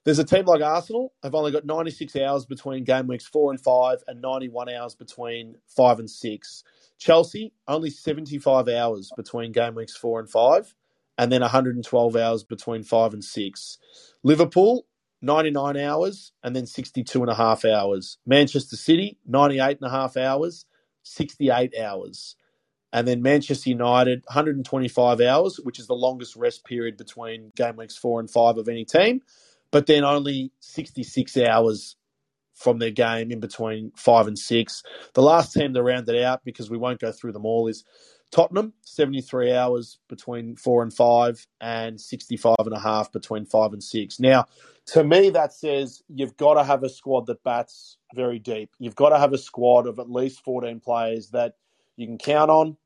there's 0.06 0.20
a 0.20 0.24
team 0.24 0.46
like 0.46 0.62
Arsenal 0.62 1.14
have 1.24 1.36
only 1.36 1.52
got 1.52 1.66
96 1.66 2.16
hours 2.16 2.46
between 2.46 2.84
game 2.84 3.08
weeks 3.08 3.26
four 3.26 3.52
and 3.52 3.62
five, 3.62 3.98
and 4.08 4.22
91 4.22 4.70
hours 4.70 4.96
between 4.96 5.56
five 5.68 6.00
and 6.00 6.10
six. 6.10 6.64
Chelsea 6.98 7.54
only 7.68 7.90
75 7.90 8.68
hours 8.68 9.12
between 9.16 9.52
game 9.52 9.76
weeks 9.76 9.96
four 9.96 10.20
and 10.20 10.30
five, 10.30 10.74
and 11.18 11.32
then 11.32 11.42
112 11.42 12.16
hours 12.16 12.44
between 12.44 12.84
five 12.84 13.14
and 13.14 13.24
six. 13.24 13.78
Liverpool 14.24 14.86
99 15.22 15.76
hours 15.78 16.32
and 16.44 16.56
then 16.56 16.66
62 16.66 17.22
and 17.22 17.30
a 17.30 17.36
half 17.36 17.66
hours. 17.66 18.18
Manchester 18.26 18.78
City 18.78 19.18
98 19.28 19.80
and 19.82 19.88
a 19.88 19.92
half 19.92 20.16
hours, 20.16 20.66
68 21.04 21.74
hours. 21.78 22.36
And 22.92 23.08
then 23.08 23.22
Manchester 23.22 23.70
United 23.70 24.24
125 24.28 25.22
hours, 25.22 25.60
which 25.62 25.78
is 25.78 25.88
the 25.88 25.94
longest 25.94 26.36
rest 26.36 26.66
period 26.66 26.98
between 26.98 27.52
game 27.56 27.76
weeks 27.76 27.98
four 27.98 28.20
and 28.20 28.30
five 28.32 28.58
of 28.58 28.68
any 28.70 28.86
team 28.86 29.22
but 29.72 29.86
then 29.86 30.04
only 30.04 30.52
66 30.60 31.38
hours 31.38 31.96
from 32.54 32.80
their 32.80 32.92
game 32.92 33.32
in 33.32 33.40
between 33.40 33.92
five 33.96 34.28
and 34.28 34.38
six. 34.38 34.84
The 35.14 35.22
last 35.22 35.54
team 35.54 35.74
to 35.74 35.82
round 35.82 36.10
it 36.10 36.22
out, 36.22 36.44
because 36.44 36.70
we 36.70 36.78
won't 36.78 37.00
go 37.00 37.12
through 37.12 37.32
them 37.32 37.46
all, 37.46 37.68
is 37.68 37.86
Tottenham, 38.32 38.74
73 38.84 39.54
hours 39.54 40.00
between 40.08 40.56
four 40.56 40.84
and 40.84 40.94
five, 40.94 41.48
and 41.62 42.00
65 42.00 42.56
and 42.60 42.74
a 42.74 42.80
half 42.80 43.12
between 43.12 43.46
five 43.46 43.74
and 43.74 43.84
six. 43.84 44.20
Now, 44.20 44.46
to 44.88 45.04
me, 45.04 45.30
that 45.32 45.54
says 45.54 46.04
you've 46.10 46.38
got 46.38 46.56
to 46.56 46.64
have 46.64 46.84
a 46.84 46.90
squad 46.90 47.28
that 47.28 47.44
bats 47.44 47.98
very 48.14 48.40
deep. 48.40 48.72
You've 48.78 48.96
got 48.96 49.10
to 49.10 49.20
have 49.20 49.34
a 49.34 49.38
squad 49.38 49.88
of 49.88 49.98
at 49.98 50.12
least 50.12 50.44
14 50.44 50.80
players 50.80 51.30
that 51.30 51.54
you 51.96 52.08
can 52.08 52.18
count 52.18 52.52
on 52.52 52.78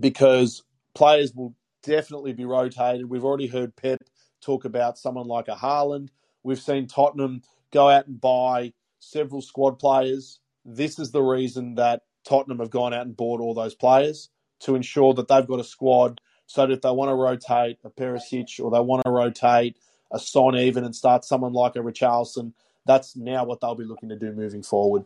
because 0.00 0.62
players 0.94 1.32
will 1.34 1.54
definitely 1.82 2.32
be 2.32 2.44
rotated. 2.44 3.08
We've 3.08 3.24
already 3.24 3.46
heard 3.46 3.76
Pep 3.76 4.00
talk 4.46 4.64
about 4.64 4.96
someone 4.96 5.26
like 5.26 5.48
a 5.48 5.56
Haaland. 5.56 6.08
We've 6.44 6.60
seen 6.60 6.86
Tottenham 6.86 7.42
go 7.72 7.90
out 7.90 8.06
and 8.06 8.20
buy 8.20 8.72
several 9.00 9.42
squad 9.42 9.78
players. 9.78 10.38
This 10.64 10.98
is 10.98 11.10
the 11.10 11.22
reason 11.22 11.74
that 11.74 12.02
Tottenham 12.24 12.60
have 12.60 12.70
gone 12.70 12.94
out 12.94 13.06
and 13.06 13.16
bought 13.16 13.40
all 13.40 13.54
those 13.54 13.74
players 13.74 14.30
to 14.60 14.74
ensure 14.74 15.12
that 15.14 15.28
they've 15.28 15.46
got 15.46 15.60
a 15.60 15.64
squad 15.64 16.20
so 16.46 16.66
that 16.66 16.72
if 16.72 16.80
they 16.80 16.90
want 16.90 17.10
to 17.10 17.14
rotate 17.14 17.78
a 17.84 17.90
Perisic 17.90 18.60
or 18.62 18.70
they 18.70 18.80
want 18.80 19.04
to 19.04 19.10
rotate 19.10 19.76
a 20.12 20.18
Son 20.18 20.56
even 20.56 20.84
and 20.84 20.94
start 20.94 21.24
someone 21.24 21.52
like 21.52 21.74
a 21.74 21.80
Richarlison, 21.80 22.52
that's 22.86 23.16
now 23.16 23.44
what 23.44 23.60
they'll 23.60 23.74
be 23.74 23.84
looking 23.84 24.08
to 24.08 24.16
do 24.16 24.32
moving 24.32 24.62
forward. 24.62 25.04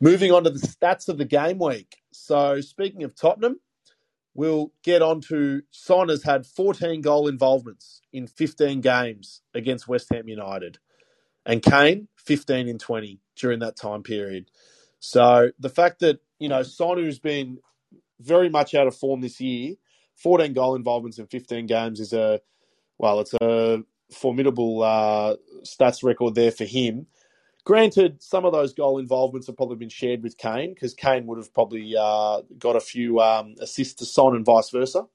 Moving 0.00 0.32
on 0.32 0.44
to 0.44 0.50
the 0.50 0.66
stats 0.66 1.08
of 1.08 1.18
the 1.18 1.26
game 1.26 1.58
week. 1.58 1.98
So 2.10 2.60
speaking 2.62 3.04
of 3.04 3.14
Tottenham, 3.14 3.60
we'll 4.34 4.72
get 4.82 5.02
on 5.02 5.20
to 5.20 5.62
Son 5.70 6.08
has 6.08 6.22
had 6.22 6.46
14 6.46 7.00
goal 7.00 7.28
involvements 7.28 8.00
in 8.12 8.26
15 8.26 8.80
games 8.80 9.42
against 9.54 9.88
West 9.88 10.08
Ham 10.12 10.28
United, 10.28 10.78
and 11.44 11.62
Kane 11.62 12.08
15 12.16 12.68
in 12.68 12.78
20 12.78 13.20
during 13.36 13.60
that 13.60 13.76
time 13.76 14.02
period. 14.02 14.50
So 15.00 15.50
the 15.58 15.68
fact 15.68 16.00
that 16.00 16.20
you 16.38 16.48
know 16.48 16.62
Son, 16.62 16.98
who's 16.98 17.18
been 17.18 17.58
very 18.20 18.48
much 18.48 18.74
out 18.74 18.86
of 18.86 18.96
form 18.96 19.20
this 19.20 19.40
year, 19.40 19.74
14 20.16 20.52
goal 20.52 20.76
involvements 20.76 21.18
in 21.18 21.26
15 21.26 21.66
games 21.66 22.00
is 22.00 22.12
a 22.12 22.40
well, 22.98 23.20
it's 23.20 23.34
a 23.40 23.82
formidable 24.12 24.82
uh, 24.82 25.36
stats 25.64 26.04
record 26.04 26.34
there 26.34 26.52
for 26.52 26.64
him. 26.64 27.06
Granted, 27.64 28.20
some 28.22 28.44
of 28.44 28.52
those 28.52 28.72
goal 28.72 28.98
involvements 28.98 29.46
have 29.46 29.56
probably 29.56 29.76
been 29.76 29.88
shared 29.88 30.22
with 30.22 30.36
Kane 30.36 30.74
because 30.74 30.94
Kane 30.94 31.26
would 31.26 31.38
have 31.38 31.54
probably 31.54 31.94
uh, 31.98 32.42
got 32.58 32.74
a 32.74 32.80
few 32.80 33.20
um, 33.20 33.54
assists 33.60 33.94
to 33.94 34.04
Son 34.04 34.34
and 34.34 34.44
vice 34.44 34.70
versa. 34.70 35.06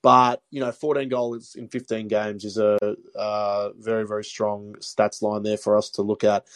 But 0.00 0.42
you 0.50 0.60
know, 0.60 0.70
14 0.70 1.08
goals 1.08 1.56
in 1.56 1.68
15 1.68 2.06
games 2.06 2.44
is 2.44 2.56
a 2.56 2.78
uh, 3.16 3.70
very 3.78 4.06
very 4.06 4.24
strong 4.24 4.76
stats 4.80 5.22
line 5.22 5.42
there 5.42 5.56
for 5.56 5.76
us 5.76 5.90
to 5.90 6.02
look 6.02 6.22
at. 6.22 6.46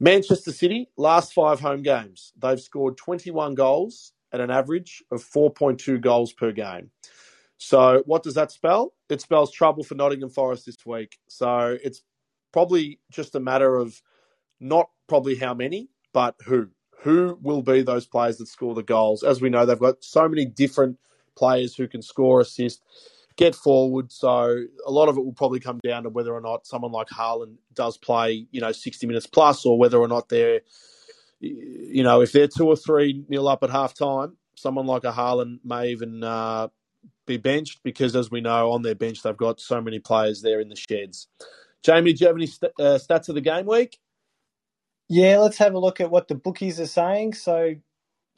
Manchester 0.00 0.50
City 0.50 0.88
last 0.96 1.32
five 1.34 1.60
home 1.60 1.82
games, 1.82 2.32
they've 2.36 2.60
scored 2.60 2.96
21 2.96 3.54
goals 3.54 4.12
at 4.32 4.40
an 4.40 4.50
average 4.50 5.04
of 5.12 5.22
4.2 5.22 6.00
goals 6.00 6.32
per 6.32 6.50
game. 6.50 6.90
So 7.58 8.02
what 8.06 8.22
does 8.22 8.34
that 8.34 8.50
spell? 8.50 8.94
It 9.08 9.20
spells 9.20 9.52
trouble 9.52 9.84
for 9.84 9.94
Nottingham 9.94 10.30
Forest 10.30 10.66
this 10.66 10.84
week. 10.86 11.18
So 11.28 11.76
it's 11.82 12.02
probably 12.52 12.98
just 13.10 13.34
a 13.34 13.40
matter 13.40 13.76
of 13.76 14.00
not 14.60 14.90
probably 15.08 15.36
how 15.36 15.54
many, 15.54 15.88
but 16.12 16.36
who. 16.44 16.68
Who 17.02 17.38
will 17.40 17.62
be 17.62 17.80
those 17.80 18.06
players 18.06 18.36
that 18.38 18.48
score 18.48 18.74
the 18.74 18.82
goals? 18.82 19.22
As 19.22 19.40
we 19.40 19.48
know, 19.48 19.64
they've 19.64 19.78
got 19.78 20.04
so 20.04 20.28
many 20.28 20.44
different 20.44 20.98
players 21.34 21.74
who 21.74 21.88
can 21.88 22.02
score, 22.02 22.40
assist, 22.40 22.82
get 23.36 23.54
forward. 23.54 24.12
So 24.12 24.64
a 24.86 24.90
lot 24.90 25.08
of 25.08 25.16
it 25.16 25.24
will 25.24 25.32
probably 25.32 25.60
come 25.60 25.80
down 25.82 26.02
to 26.02 26.10
whether 26.10 26.34
or 26.34 26.42
not 26.42 26.66
someone 26.66 26.92
like 26.92 27.08
Haaland 27.08 27.56
does 27.72 27.96
play, 27.96 28.46
you 28.50 28.60
know, 28.60 28.70
60 28.70 29.06
minutes 29.06 29.26
plus, 29.26 29.64
or 29.64 29.78
whether 29.78 29.96
or 29.96 30.08
not 30.08 30.28
they're, 30.28 30.60
you 31.40 32.02
know, 32.02 32.20
if 32.20 32.32
they're 32.32 32.48
two 32.48 32.66
or 32.66 32.76
three 32.76 33.24
nil 33.30 33.48
up 33.48 33.62
at 33.62 33.70
half 33.70 33.94
time, 33.94 34.36
someone 34.54 34.86
like 34.86 35.04
a 35.04 35.12
Haaland 35.12 35.60
may 35.64 35.88
even 35.88 36.22
uh, 36.22 36.68
be 37.26 37.38
benched 37.38 37.82
because, 37.82 38.14
as 38.14 38.30
we 38.30 38.42
know, 38.42 38.72
on 38.72 38.82
their 38.82 38.94
bench 38.94 39.22
they've 39.22 39.36
got 39.36 39.58
so 39.58 39.80
many 39.80 39.98
players 39.98 40.42
there 40.42 40.60
in 40.60 40.68
the 40.68 40.76
sheds. 40.76 41.28
Jamie, 41.82 42.12
do 42.12 42.24
you 42.24 42.26
have 42.26 42.36
any 42.36 42.46
st- 42.46 42.72
uh, 42.78 42.98
stats 42.98 43.30
of 43.30 43.34
the 43.34 43.40
game 43.40 43.64
week? 43.64 43.98
Yeah, 45.12 45.38
let's 45.38 45.58
have 45.58 45.74
a 45.74 45.78
look 45.80 46.00
at 46.00 46.12
what 46.12 46.28
the 46.28 46.36
bookies 46.36 46.78
are 46.78 46.86
saying. 46.86 47.34
So, 47.34 47.74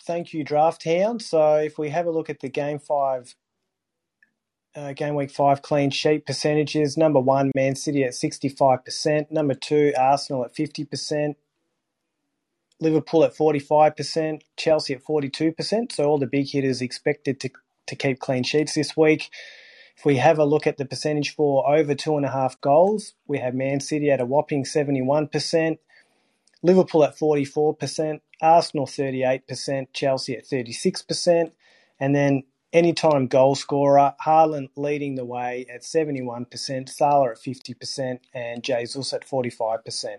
thank 0.05 0.33
you, 0.33 0.43
Draft 0.43 0.85
Hound. 0.85 1.21
So, 1.21 1.57
if 1.57 1.77
we 1.77 1.91
have 1.91 2.07
a 2.07 2.11
look 2.11 2.31
at 2.31 2.41
the 2.41 2.49
game 2.49 2.79
five, 2.79 3.35
uh, 4.75 4.95
game 4.95 5.15
week 5.15 5.31
five 5.31 5.61
clean 5.61 5.91
sheet 5.91 6.25
percentages, 6.25 6.97
number 6.97 7.21
one, 7.21 7.51
Man 7.55 7.77
City 7.77 8.05
at 8.05 8.13
65%, 8.13 9.31
number 9.31 9.53
two, 9.53 9.93
Arsenal 9.99 10.47
at 10.47 10.55
50%, 10.55 11.35
Liverpool 12.81 13.25
at 13.25 13.37
45%, 13.37 14.41
Chelsea 14.57 14.95
at 14.95 15.05
42%. 15.05 15.93
So, 15.93 16.05
all 16.07 16.17
the 16.17 16.27
big 16.27 16.49
hitters 16.49 16.81
expected 16.81 17.39
to, 17.41 17.51
to 17.87 17.95
keep 17.95 18.19
clean 18.19 18.45
sheets 18.45 18.73
this 18.73 18.97
week. 18.97 19.29
If 19.99 20.07
we 20.07 20.17
have 20.17 20.39
a 20.39 20.47
look 20.47 20.67
at 20.67 20.79
the 20.79 20.87
percentage 20.87 21.35
for 21.35 21.71
over 21.71 21.95
two 21.95 22.17
and 22.17 22.25
a 22.25 22.31
half 22.31 22.59
goals, 22.63 23.13
we 23.27 23.41
have 23.41 23.55
Man 23.55 23.81
City 23.81 24.11
at 24.11 24.23
a 24.23 24.25
whopping 24.25 24.65
71%. 24.65 25.77
Liverpool 26.63 27.05
at 27.05 27.19
44%, 27.19 28.21
Arsenal 28.41 28.87
38%, 28.87 29.87
Chelsea 29.93 30.37
at 30.37 30.45
36%, 30.45 31.53
and 32.01 32.15
then 32.15 32.45
anytime 32.73 33.27
goal 33.27 33.55
scorer, 33.55 34.15
Haaland 34.25 34.69
leading 34.77 35.17
the 35.17 35.25
way 35.25 35.67
at 35.73 35.83
71%, 35.83 36.89
Salah 36.89 37.31
at 37.31 37.39
50%, 37.39 38.19
and 38.35 38.63
Jesus 38.63 39.13
at 39.13 39.27
45%. 39.29 40.19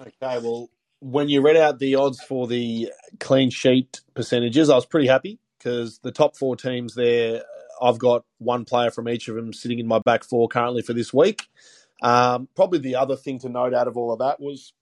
Okay, 0.00 0.12
well, 0.20 0.70
when 1.00 1.28
you 1.28 1.42
read 1.42 1.56
out 1.56 1.78
the 1.78 1.96
odds 1.96 2.22
for 2.22 2.46
the 2.46 2.92
clean 3.20 3.50
sheet 3.50 4.00
percentages, 4.14 4.70
I 4.70 4.74
was 4.76 4.86
pretty 4.86 5.08
happy 5.08 5.38
because 5.58 5.98
the 6.00 6.12
top 6.12 6.36
four 6.36 6.56
teams 6.56 6.94
there, 6.94 7.42
I've 7.82 7.98
got 7.98 8.24
one 8.38 8.64
player 8.64 8.90
from 8.90 9.08
each 9.08 9.28
of 9.28 9.34
them 9.34 9.52
sitting 9.52 9.78
in 9.78 9.86
my 9.86 9.98
back 9.98 10.24
four 10.24 10.48
currently 10.48 10.82
for 10.82 10.92
this 10.92 11.12
week. 11.12 11.48
Um, 12.02 12.48
probably 12.54 12.78
the 12.78 12.96
other 12.96 13.16
thing 13.16 13.38
to 13.40 13.48
note 13.48 13.74
out 13.74 13.88
of 13.88 13.96
all 13.96 14.12
of 14.12 14.20
that 14.20 14.40
was, 14.40 14.72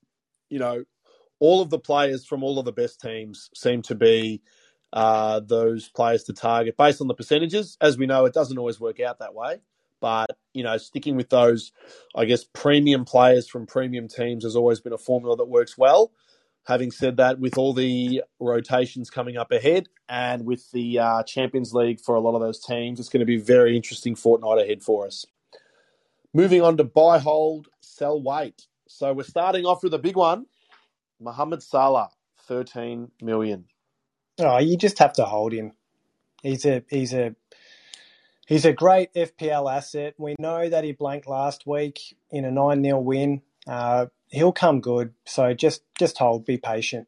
you 0.49 0.59
know, 0.59 0.83
all 1.39 1.61
of 1.61 1.69
the 1.69 1.79
players 1.79 2.25
from 2.25 2.43
all 2.43 2.59
of 2.59 2.65
the 2.65 2.71
best 2.71 2.99
teams 3.01 3.49
seem 3.55 3.81
to 3.83 3.95
be 3.95 4.41
uh, 4.93 5.39
those 5.41 5.89
players 5.89 6.23
to 6.23 6.33
target 6.33 6.77
based 6.77 7.01
on 7.01 7.07
the 7.07 7.13
percentages. 7.13 7.77
As 7.81 7.97
we 7.97 8.05
know, 8.05 8.25
it 8.25 8.33
doesn't 8.33 8.57
always 8.57 8.79
work 8.79 8.99
out 8.99 9.19
that 9.19 9.33
way. 9.33 9.61
But, 9.99 10.37
you 10.53 10.63
know, 10.63 10.77
sticking 10.77 11.15
with 11.15 11.29
those, 11.29 11.71
I 12.15 12.25
guess, 12.25 12.43
premium 12.43 13.03
players 13.03 13.47
from 13.47 13.65
premium 13.65 14.07
teams 14.07 14.43
has 14.43 14.55
always 14.55 14.79
been 14.79 14.93
a 14.93 14.97
formula 14.97 15.35
that 15.37 15.45
works 15.45 15.77
well. 15.77 16.11
Having 16.65 16.91
said 16.91 17.17
that, 17.17 17.39
with 17.39 17.57
all 17.57 17.73
the 17.73 18.23
rotations 18.39 19.09
coming 19.09 19.37
up 19.37 19.51
ahead 19.51 19.87
and 20.09 20.45
with 20.45 20.69
the 20.71 20.99
uh, 20.99 21.23
Champions 21.23 21.73
League 21.73 21.99
for 21.99 22.13
a 22.13 22.19
lot 22.19 22.35
of 22.35 22.41
those 22.41 22.59
teams, 22.59 22.99
it's 22.99 23.09
going 23.09 23.21
to 23.21 23.25
be 23.25 23.37
very 23.37 23.75
interesting 23.75 24.15
fortnight 24.15 24.59
ahead 24.59 24.83
for 24.83 25.07
us. 25.07 25.25
Moving 26.37 26.61
on 26.61 26.77
to 26.77 26.83
buy, 26.83 27.17
hold, 27.17 27.67
sell, 27.81 28.21
wait. 28.21 28.67
So 28.87 29.11
we're 29.11 29.23
starting 29.23 29.65
off 29.65 29.81
with 29.81 29.95
a 29.95 29.97
big 29.97 30.15
one. 30.15 30.45
Mohamed 31.19 31.63
Salah, 31.63 32.11
13 32.43 33.09
million. 33.23 33.65
Oh, 34.37 34.59
you 34.59 34.77
just 34.77 34.99
have 34.99 35.13
to 35.13 35.25
hold 35.25 35.51
him. 35.51 35.71
He's 36.43 36.63
a 36.63 36.83
he's 36.91 37.11
a 37.11 37.33
he's 38.45 38.65
a 38.65 38.71
great 38.71 39.11
FPL 39.15 39.75
asset. 39.75 40.13
We 40.19 40.35
know 40.37 40.69
that 40.69 40.83
he 40.83 40.91
blanked 40.91 41.27
last 41.27 41.65
week 41.65 42.15
in 42.29 42.45
a 42.45 42.51
9 42.51 42.83
0 42.83 42.99
win. 42.99 43.41
Uh, 43.65 44.05
he'll 44.29 44.51
come 44.51 44.79
good. 44.79 45.15
So 45.25 45.55
just 45.55 45.81
just 45.97 46.19
hold, 46.19 46.45
be 46.45 46.59
patient. 46.59 47.07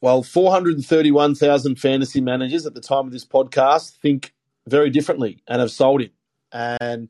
Well, 0.00 0.22
431,000 0.22 1.80
fantasy 1.80 2.20
managers 2.20 2.66
at 2.66 2.74
the 2.74 2.80
time 2.80 3.06
of 3.06 3.10
this 3.10 3.24
podcast 3.24 3.96
think 3.96 4.32
very 4.64 4.90
differently 4.90 5.42
and 5.48 5.60
have 5.60 5.72
sold 5.72 6.02
him. 6.02 6.10
And 6.52 7.08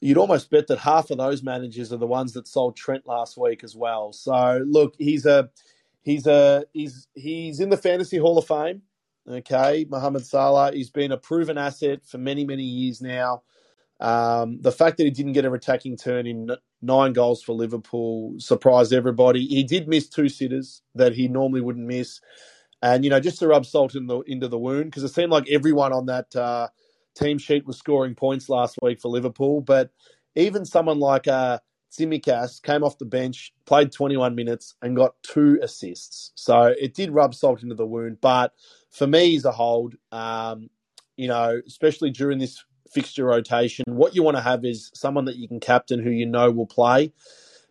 you'd 0.00 0.18
almost 0.18 0.50
bet 0.50 0.66
that 0.68 0.78
half 0.78 1.10
of 1.10 1.18
those 1.18 1.42
managers 1.42 1.92
are 1.92 1.98
the 1.98 2.06
ones 2.06 2.34
that 2.34 2.48
sold 2.48 2.76
Trent 2.76 3.06
last 3.06 3.36
week 3.38 3.64
as 3.64 3.76
well. 3.76 4.12
So 4.12 4.62
look, 4.66 4.94
he's 4.98 5.26
a 5.26 5.50
he's 6.02 6.26
a 6.26 6.66
he's 6.72 7.08
he's 7.14 7.60
in 7.60 7.70
the 7.70 7.76
fantasy 7.76 8.18
hall 8.18 8.38
of 8.38 8.46
fame. 8.46 8.82
Okay, 9.28 9.86
Mohamed 9.90 10.26
Salah. 10.26 10.72
He's 10.72 10.90
been 10.90 11.12
a 11.12 11.16
proven 11.16 11.58
asset 11.58 12.06
for 12.06 12.18
many 12.18 12.44
many 12.44 12.62
years 12.62 13.00
now. 13.00 13.42
Um, 14.00 14.60
the 14.60 14.72
fact 14.72 14.98
that 14.98 15.04
he 15.04 15.10
didn't 15.10 15.32
get 15.32 15.46
a 15.46 15.52
attacking 15.52 15.96
turn 15.96 16.26
in 16.26 16.50
nine 16.82 17.12
goals 17.14 17.42
for 17.42 17.54
Liverpool 17.54 18.34
surprised 18.38 18.92
everybody. 18.92 19.46
He 19.46 19.64
did 19.64 19.88
miss 19.88 20.08
two 20.08 20.28
sitters 20.28 20.82
that 20.94 21.14
he 21.14 21.28
normally 21.28 21.62
wouldn't 21.62 21.86
miss, 21.86 22.20
and 22.82 23.04
you 23.04 23.10
know 23.10 23.20
just 23.20 23.38
to 23.40 23.48
rub 23.48 23.66
salt 23.66 23.94
in 23.94 24.06
the 24.06 24.20
into 24.20 24.48
the 24.48 24.58
wound 24.58 24.86
because 24.86 25.04
it 25.04 25.14
seemed 25.14 25.32
like 25.32 25.48
everyone 25.50 25.92
on 25.92 26.06
that 26.06 26.36
uh, 26.36 26.68
team 27.16 27.38
sheet 27.38 27.66
was 27.66 27.78
scoring 27.78 28.14
points 28.14 28.48
last 28.48 28.78
week 28.82 29.00
for 29.00 29.08
Liverpool, 29.08 29.60
but 29.60 29.90
even 30.34 30.64
someone 30.64 31.00
like 31.00 31.26
uh, 31.26 31.58
Tsimikas 31.90 32.62
came 32.62 32.84
off 32.84 32.98
the 32.98 33.06
bench, 33.06 33.52
played 33.64 33.92
21 33.92 34.34
minutes, 34.34 34.74
and 34.82 34.96
got 34.96 35.14
two 35.22 35.58
assists. 35.62 36.32
So 36.34 36.74
it 36.78 36.94
did 36.94 37.10
rub 37.10 37.34
salt 37.34 37.62
into 37.62 37.74
the 37.74 37.86
wound. 37.86 38.18
But 38.20 38.52
for 38.90 39.06
me, 39.06 39.36
as 39.36 39.44
a 39.44 39.52
hold, 39.52 39.94
um, 40.12 40.68
you 41.16 41.28
know, 41.28 41.60
especially 41.66 42.10
during 42.10 42.38
this 42.38 42.64
fixture 42.92 43.24
rotation, 43.24 43.84
what 43.88 44.14
you 44.14 44.22
want 44.22 44.36
to 44.36 44.42
have 44.42 44.64
is 44.64 44.90
someone 44.94 45.24
that 45.24 45.36
you 45.36 45.48
can 45.48 45.60
captain 45.60 46.02
who 46.02 46.10
you 46.10 46.26
know 46.26 46.50
will 46.50 46.66
play. 46.66 47.12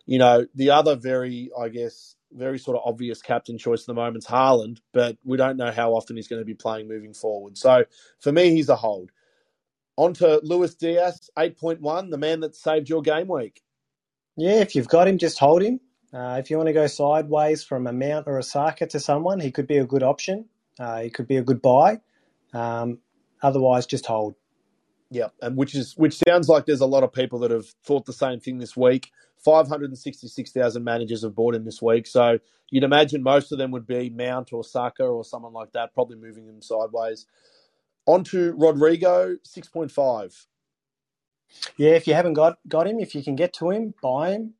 You 0.06 0.18
know, 0.18 0.46
the 0.54 0.70
other 0.70 0.96
very, 0.96 1.50
I 1.58 1.68
guess, 1.68 2.16
very 2.32 2.58
sort 2.58 2.76
of 2.76 2.82
obvious 2.84 3.22
captain 3.22 3.58
choice 3.58 3.82
at 3.82 3.86
the 3.86 3.94
moment 3.94 4.18
is 4.18 4.26
Haaland, 4.26 4.78
but 4.92 5.16
we 5.24 5.36
don't 5.36 5.56
know 5.56 5.70
how 5.70 5.92
often 5.92 6.16
he's 6.16 6.28
going 6.28 6.40
to 6.40 6.46
be 6.46 6.54
playing 6.54 6.88
moving 6.88 7.14
forward. 7.14 7.56
So 7.56 7.84
for 8.20 8.32
me, 8.32 8.50
he's 8.50 8.68
a 8.68 8.76
hold. 8.76 9.10
On 9.96 10.12
to 10.14 10.40
Luis 10.42 10.74
Diaz, 10.74 11.30
8.1, 11.38 12.10
the 12.10 12.18
man 12.18 12.40
that 12.40 12.54
saved 12.54 12.88
your 12.88 13.00
game 13.00 13.28
week. 13.28 13.62
Yeah, 14.36 14.60
if 14.60 14.74
you've 14.74 14.88
got 14.88 15.08
him, 15.08 15.16
just 15.16 15.38
hold 15.38 15.62
him. 15.62 15.80
Uh, 16.12 16.36
if 16.38 16.50
you 16.50 16.56
want 16.56 16.68
to 16.68 16.72
go 16.72 16.86
sideways 16.86 17.64
from 17.64 17.86
a 17.86 17.92
Mount 17.92 18.26
or 18.26 18.38
a 18.38 18.42
Saka 18.42 18.86
to 18.86 19.00
someone, 19.00 19.40
he 19.40 19.50
could 19.50 19.66
be 19.66 19.78
a 19.78 19.86
good 19.86 20.02
option. 20.02 20.46
Uh, 20.78 21.00
he 21.00 21.10
could 21.10 21.26
be 21.26 21.36
a 21.36 21.42
good 21.42 21.62
buy. 21.62 22.00
Um, 22.52 22.98
otherwise, 23.42 23.86
just 23.86 24.06
hold. 24.06 24.34
Yeah, 25.10 25.28
and 25.40 25.56
which 25.56 25.74
is 25.74 25.94
which 25.96 26.18
sounds 26.26 26.48
like 26.48 26.66
there's 26.66 26.80
a 26.80 26.86
lot 26.86 27.04
of 27.04 27.12
people 27.12 27.38
that 27.40 27.50
have 27.50 27.66
thought 27.84 28.06
the 28.06 28.12
same 28.12 28.40
thing 28.40 28.58
this 28.58 28.76
week. 28.76 29.10
Five 29.38 29.68
hundred 29.68 29.90
and 29.90 29.98
sixty-six 29.98 30.50
thousand 30.50 30.84
managers 30.84 31.22
have 31.22 31.34
bought 31.34 31.54
him 31.54 31.64
this 31.64 31.80
week, 31.80 32.06
so 32.06 32.38
you'd 32.70 32.82
imagine 32.82 33.22
most 33.22 33.52
of 33.52 33.58
them 33.58 33.70
would 33.70 33.86
be 33.86 34.10
Mount 34.10 34.52
or 34.52 34.64
Saka 34.64 35.04
or 35.04 35.24
someone 35.24 35.52
like 35.52 35.72
that, 35.72 35.94
probably 35.94 36.16
moving 36.16 36.46
them 36.46 36.60
sideways. 36.60 37.26
On 38.06 38.24
to 38.24 38.54
Rodrigo, 38.56 39.36
six 39.44 39.68
point 39.68 39.90
five. 39.90 40.46
Yeah, 41.76 41.92
if 41.92 42.06
you 42.06 42.14
haven't 42.14 42.34
got 42.34 42.58
got 42.68 42.86
him, 42.86 43.00
if 43.00 43.14
you 43.14 43.22
can 43.22 43.36
get 43.36 43.52
to 43.54 43.70
him, 43.70 43.94
buy 44.02 44.32
him, 44.32 44.54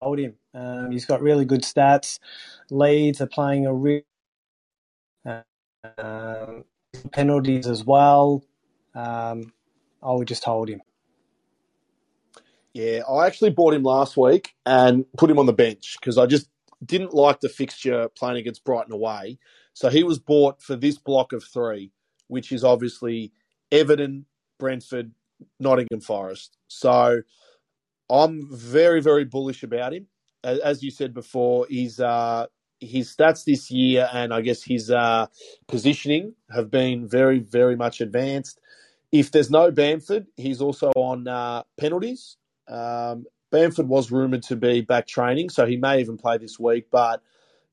hold 0.00 0.18
him. 0.18 0.34
Um, 0.54 0.90
he's 0.90 1.04
got 1.06 1.22
really 1.22 1.44
good 1.44 1.62
stats. 1.62 2.18
Leeds 2.70 3.20
are 3.20 3.26
playing 3.26 3.66
a 3.66 3.74
real 3.74 4.02
uh, 5.26 5.42
um, 5.98 6.64
penalties 7.12 7.66
as 7.66 7.84
well. 7.84 8.44
Um, 8.94 9.52
I 10.02 10.12
would 10.12 10.28
just 10.28 10.44
hold 10.44 10.68
him. 10.68 10.82
Yeah, 12.72 13.02
I 13.08 13.26
actually 13.26 13.50
bought 13.50 13.74
him 13.74 13.82
last 13.82 14.16
week 14.16 14.54
and 14.66 15.04
put 15.16 15.30
him 15.30 15.38
on 15.38 15.46
the 15.46 15.52
bench 15.52 15.96
because 16.00 16.18
I 16.18 16.26
just 16.26 16.48
didn't 16.84 17.14
like 17.14 17.40
the 17.40 17.48
fixture 17.48 18.08
playing 18.10 18.36
against 18.36 18.64
Brighton 18.64 18.92
away. 18.92 19.38
So 19.72 19.88
he 19.88 20.04
was 20.04 20.18
bought 20.18 20.62
for 20.62 20.76
this 20.76 20.98
block 20.98 21.32
of 21.32 21.42
three, 21.42 21.90
which 22.28 22.52
is 22.52 22.64
obviously 22.64 23.32
Everton, 23.72 24.26
Brentford, 24.58 25.12
Nottingham 25.60 26.00
Forest. 26.00 26.56
So 26.68 27.22
I'm 28.10 28.48
very, 28.52 29.00
very 29.00 29.24
bullish 29.24 29.62
about 29.62 29.92
him. 29.92 30.06
As 30.44 30.82
you 30.82 30.90
said 30.90 31.12
before, 31.12 31.66
he's 31.68 31.98
uh, 31.98 32.46
his 32.80 33.14
stats 33.14 33.44
this 33.44 33.70
year 33.70 34.08
and 34.12 34.32
I 34.32 34.40
guess 34.42 34.62
his 34.62 34.90
uh, 34.90 35.26
positioning 35.66 36.34
have 36.54 36.70
been 36.70 37.08
very, 37.08 37.38
very 37.40 37.76
much 37.76 38.00
advanced. 38.00 38.60
If 39.12 39.32
there's 39.32 39.50
no 39.50 39.70
Bamford, 39.70 40.26
he's 40.36 40.60
also 40.60 40.90
on 40.94 41.26
uh, 41.26 41.62
penalties. 41.78 42.36
Um, 42.68 43.24
Bamford 43.50 43.88
was 43.88 44.10
rumoured 44.10 44.42
to 44.44 44.56
be 44.56 44.82
back 44.82 45.06
training, 45.06 45.50
so 45.50 45.66
he 45.66 45.76
may 45.76 46.00
even 46.00 46.16
play 46.16 46.38
this 46.38 46.58
week. 46.58 46.86
But, 46.90 47.22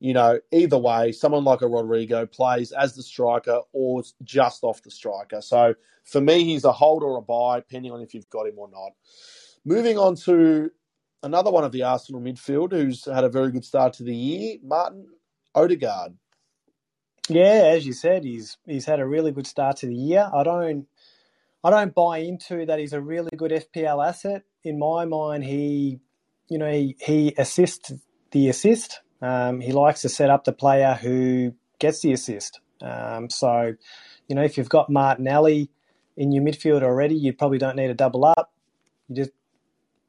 you 0.04 0.14
know, 0.14 0.38
either 0.52 0.78
way, 0.78 1.14
someone 1.14 1.46
like 1.46 1.62
a 1.62 1.68
Rodrigo 1.68 2.26
plays 2.26 2.74
as 2.74 2.94
the 2.94 3.02
striker 3.02 3.62
or 3.72 4.04
just 4.22 4.62
off 4.62 4.82
the 4.82 4.92
striker. 4.92 5.40
So 5.40 5.76
for 6.04 6.20
me, 6.20 6.44
he's 6.44 6.66
a 6.66 6.74
hold 6.74 7.04
or 7.04 7.18
a 7.18 7.22
buy, 7.22 7.62
depending 7.62 7.94
on 7.94 8.02
if 8.02 8.14
you've 8.14 8.30
got 8.30 8.46
him 8.46 8.60
or 8.60 8.70
not. 8.70 8.92
Moving 9.64 9.98
on 9.98 10.18
to 10.26 10.72
another 11.24 11.52
one 11.52 11.64
of 11.64 11.72
the 11.72 11.84
Arsenal 11.84 12.20
midfield 12.20 12.74
who's 12.74 13.06
had 13.06 13.24
a 13.24 13.30
very 13.30 13.50
good 13.50 13.64
start 13.64 13.94
to 13.94 14.04
the 14.04 14.14
year, 14.14 14.58
Martin 14.62 15.08
Odegaard. 15.56 16.18
Yeah, 17.30 17.72
as 17.74 17.86
you 17.88 17.94
said, 17.94 18.26
he's 18.26 18.58
he's 18.66 18.86
had 18.86 19.00
a 19.00 19.08
really 19.08 19.32
good 19.32 19.48
start 19.48 19.78
to 19.78 19.86
the 19.86 19.96
year. 19.96 20.30
I 20.36 20.44
don't 20.44 20.86
I 21.64 21.70
don't 21.70 21.96
buy 21.96 22.18
into 22.18 22.66
that 22.66 22.78
he's 22.78 22.92
a 22.92 23.00
really 23.00 23.32
good 23.38 23.52
FPL 23.52 24.06
asset. 24.06 24.44
In 24.66 24.78
my 24.78 25.06
mind, 25.06 25.46
he 25.46 26.02
you 26.50 26.58
know 26.58 26.70
he, 26.70 26.98
he 27.00 27.34
assists 27.38 27.94
the 28.32 28.50
assist. 28.50 29.00
Um, 29.24 29.62
he 29.62 29.72
likes 29.72 30.02
to 30.02 30.10
set 30.10 30.30
up 30.30 30.44
the 30.44 30.52
player 30.52 30.96
who 31.02 31.54
gets 31.80 32.02
the 32.02 32.12
assist. 32.12 32.60
Um, 32.82 33.30
so, 33.30 33.74
you 34.28 34.36
know, 34.36 34.44
if 34.44 34.58
you've 34.58 34.68
got 34.68 34.90
Martinelli 34.90 35.70
in 36.18 36.34
your 36.34 36.44
midfield 36.44 36.84
already, 36.84 37.16
you 37.16 37.32
probably 37.32 37.58
don't 37.58 37.78
need 37.78 37.88
to 37.88 37.94
double 37.94 38.26
up. 38.26 38.52
You 39.08 39.16
just 39.16 39.32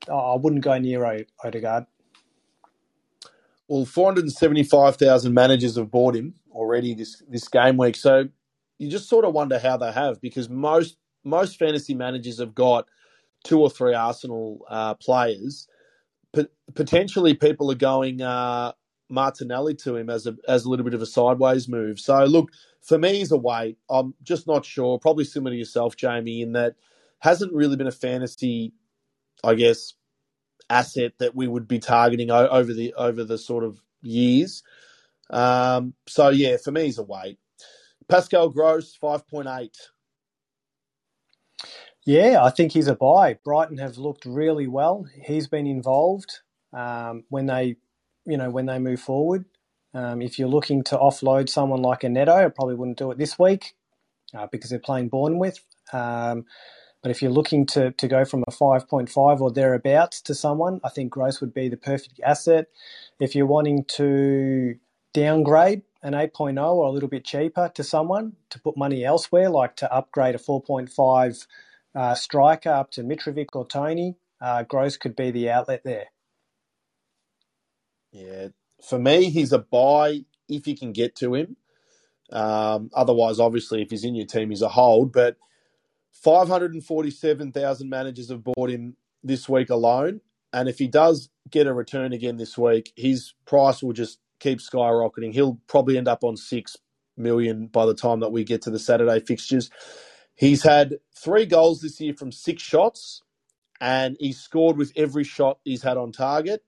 oh, 0.09 0.35
I 0.35 0.37
wouldn't 0.37 0.65
go 0.65 0.77
near 0.79 1.25
Odegaard. 1.45 1.87
Well, 3.69 3.85
475,000 3.85 5.33
managers 5.33 5.77
have 5.77 5.91
bought 5.91 6.17
him 6.17 6.35
already 6.51 6.93
this, 6.95 7.23
this 7.29 7.49
game 7.49 7.77
week. 7.77 7.97
So 7.97 8.29
you 8.79 8.91
just 8.91 9.09
sort 9.09 9.25
of 9.25 9.33
wonder 9.33 9.59
how 9.59 9.77
they 9.77 9.93
have 9.93 10.21
because 10.21 10.49
most 10.49 10.97
most 11.27 11.59
fantasy 11.59 11.95
managers 11.95 12.39
have 12.39 12.55
got 12.55 12.87
two 13.45 13.61
or 13.61 13.71
three 13.71 13.95
Arsenal 13.95 14.67
uh, 14.69 14.95
players. 14.95 15.69
P- 16.35 16.49
potentially, 16.75 17.33
people 17.33 17.71
are 17.71 17.77
going 17.77 18.21
uh, 18.21 18.73
Martinelli 19.09 19.75
to 19.77 19.97
him 19.97 20.11
as 20.11 20.27
a 20.27 20.37
as 20.49 20.65
a 20.65 20.71
little 20.71 20.85
bit 20.85 20.95
of 20.95 21.03
a 21.03 21.07
sideways 21.07 21.69
move. 21.69 22.01
So 22.01 22.25
look, 22.25 22.51
for 22.83 22.99
me, 22.99 23.19
he's 23.19 23.33
a 23.33 23.37
wait. 23.37 23.79
I'm 23.91 24.15
just 24.23 24.47
not 24.47 24.65
sure. 24.65 24.99
Probably 24.99 25.25
similar 25.25 25.53
to 25.53 25.59
yourself, 25.59 25.97
Jamie, 25.97 26.43
in 26.43 26.53
that 26.53 26.77
hasn't 27.21 27.53
really 27.53 27.77
been 27.77 27.87
a 27.87 27.93
fantasy 27.93 28.73
I 29.45 29.55
guess, 29.55 29.95
asset 30.71 31.13
that 31.19 31.35
we 31.35 31.47
would 31.47 31.69
be 31.69 31.79
targeting 31.79 32.31
over 32.31 32.73
the 32.73 32.95
over 32.95 33.25
the 33.25 33.39
sort 33.39 33.65
of 33.65 33.81
years. 34.03 34.63
Um, 35.31 35.95
so 36.07 36.31
yeah, 36.31 36.57
for 36.57 36.71
me, 36.71 36.85
he's 36.85 36.99
a 36.99 37.03
wait. 37.03 37.39
Pascal 38.09 38.49
Gross, 38.51 38.95
five 38.95 39.27
point 39.29 39.49
eight. 39.49 39.77
Yeah, 42.07 42.43
I 42.43 42.51
think 42.51 42.73
he's 42.73 42.89
a 42.89 42.95
buy. 42.95 43.39
Brighton 43.45 43.79
have 43.79 43.97
looked 43.97 44.27
really 44.27 44.67
well. 44.67 45.07
He's 45.25 45.49
been 45.49 45.67
involved 45.67 46.41
um, 46.75 47.25
when 47.31 47.47
they, 47.47 47.77
you 48.27 48.37
know, 48.37 48.51
when 48.51 48.67
they 48.67 48.79
move 48.79 49.01
forward. 49.01 49.45
Um, 49.93 50.23
if 50.23 50.39
you're 50.39 50.49
looking 50.49 50.83
to 50.85 50.97
offload 50.97 51.49
someone 51.49 51.81
like 51.81 52.03
a 52.03 52.09
Neto, 52.09 52.33
I 52.33 52.49
probably 52.49 52.75
wouldn't 52.75 52.99
do 52.99 53.11
it 53.13 53.19
this 53.19 53.39
week 53.39 53.75
uh, 54.35 54.49
because 54.51 54.71
they're 54.71 54.79
playing 54.79 55.09
Bournemouth. 55.09 55.61
Um, 55.93 56.47
but 57.03 57.11
if 57.11 57.21
you're 57.21 57.31
looking 57.31 57.67
to, 57.67 57.93
to 57.93 58.09
go 58.09 58.25
from 58.25 58.45
a 58.49 58.51
5.5 58.51 59.41
or 59.41 59.53
thereabouts 59.53 60.23
to 60.23 60.35
someone, 60.35 60.81
I 60.83 60.89
think 60.89 61.13
Gross 61.13 61.41
would 61.41 61.53
be 61.53 61.69
the 61.69 61.77
perfect 61.77 62.19
asset. 62.25 62.69
If 63.21 63.35
you're 63.35 63.47
wanting 63.47 63.85
to 63.97 64.77
downgrade 65.13 65.83
an 66.03 66.15
8.0 66.15 66.59
or 66.59 66.87
a 66.87 66.91
little 66.91 67.09
bit 67.09 67.25
cheaper 67.25 67.71
to 67.75 67.85
someone 67.85 68.37
to 68.49 68.59
put 68.59 68.77
money 68.77 69.05
elsewhere, 69.05 69.51
like 69.51 69.77
to 69.77 69.93
upgrade 69.93 70.35
a 70.35 70.39
4.5 70.39 71.47
uh, 71.95 72.15
striker 72.15 72.71
up 72.71 72.91
to 72.93 73.03
Mitrovic 73.03 73.49
or 73.53 73.67
Toney, 73.67 74.17
uh, 74.41 74.63
Gross 74.63 74.97
could 74.97 75.15
be 75.15 75.31
the 75.31 75.51
outlet 75.51 75.83
there. 75.85 76.07
Yeah, 78.15 78.49
for 78.89 78.99
me, 78.99 79.29
he's 79.29 79.53
a 79.53 79.59
buy 79.59 80.21
if 80.49 80.69
you 80.69 80.77
can 80.77 80.93
get 80.93 81.17
to 81.17 81.35
him. 81.35 81.57
Um, 82.31 82.91
otherwise, 82.95 83.41
obviously, 83.41 83.83
if 83.83 83.91
he's 83.91 84.05
in 84.05 84.15
your 84.15 84.27
team, 84.27 84.51
he's 84.51 84.63
a 84.63 84.69
hold. 84.69 85.13
But 85.13 85.37
547,000 86.13 87.89
managers 87.91 88.31
have 88.31 88.45
bought 88.45 88.71
him 88.71 88.97
this 89.25 89.49
week 89.49 89.69
alone. 89.69 90.21
And 90.53 90.69
if 90.69 90.79
he 90.79 90.87
does 90.87 91.29
get 91.51 91.67
a 91.67 91.75
return 91.75 92.13
again 92.13 92.37
this 92.37 92.57
week, 92.57 92.93
his 92.97 93.35
price 93.47 93.83
will 93.83 93.93
just 93.93 94.21
keep 94.39 94.61
skyrocketing. 94.61 95.33
He'll 95.33 95.59
probably 95.67 95.99
end 95.99 96.07
up 96.07 96.23
on 96.23 96.37
6 96.37 96.77
million 97.17 97.67
by 97.67 97.85
the 97.85 97.95
time 97.95 98.21
that 98.21 98.31
we 98.31 98.45
get 98.45 98.63
to 98.63 98.71
the 98.71 98.79
Saturday 98.79 99.19
fixtures. 99.19 99.71
He's 100.37 100.63
had 100.63 100.99
three 101.17 101.47
goals 101.47 101.81
this 101.81 102.01
year 102.01 102.15
from 102.15 102.31
six 102.31 102.63
shots, 102.63 103.23
and 103.81 104.17
he's 104.21 104.39
scored 104.39 104.77
with 104.77 104.93
every 104.97 105.25
shot 105.25 105.59
he's 105.65 105.83
had 105.83 105.97
on 105.97 106.13
target. 106.13 106.63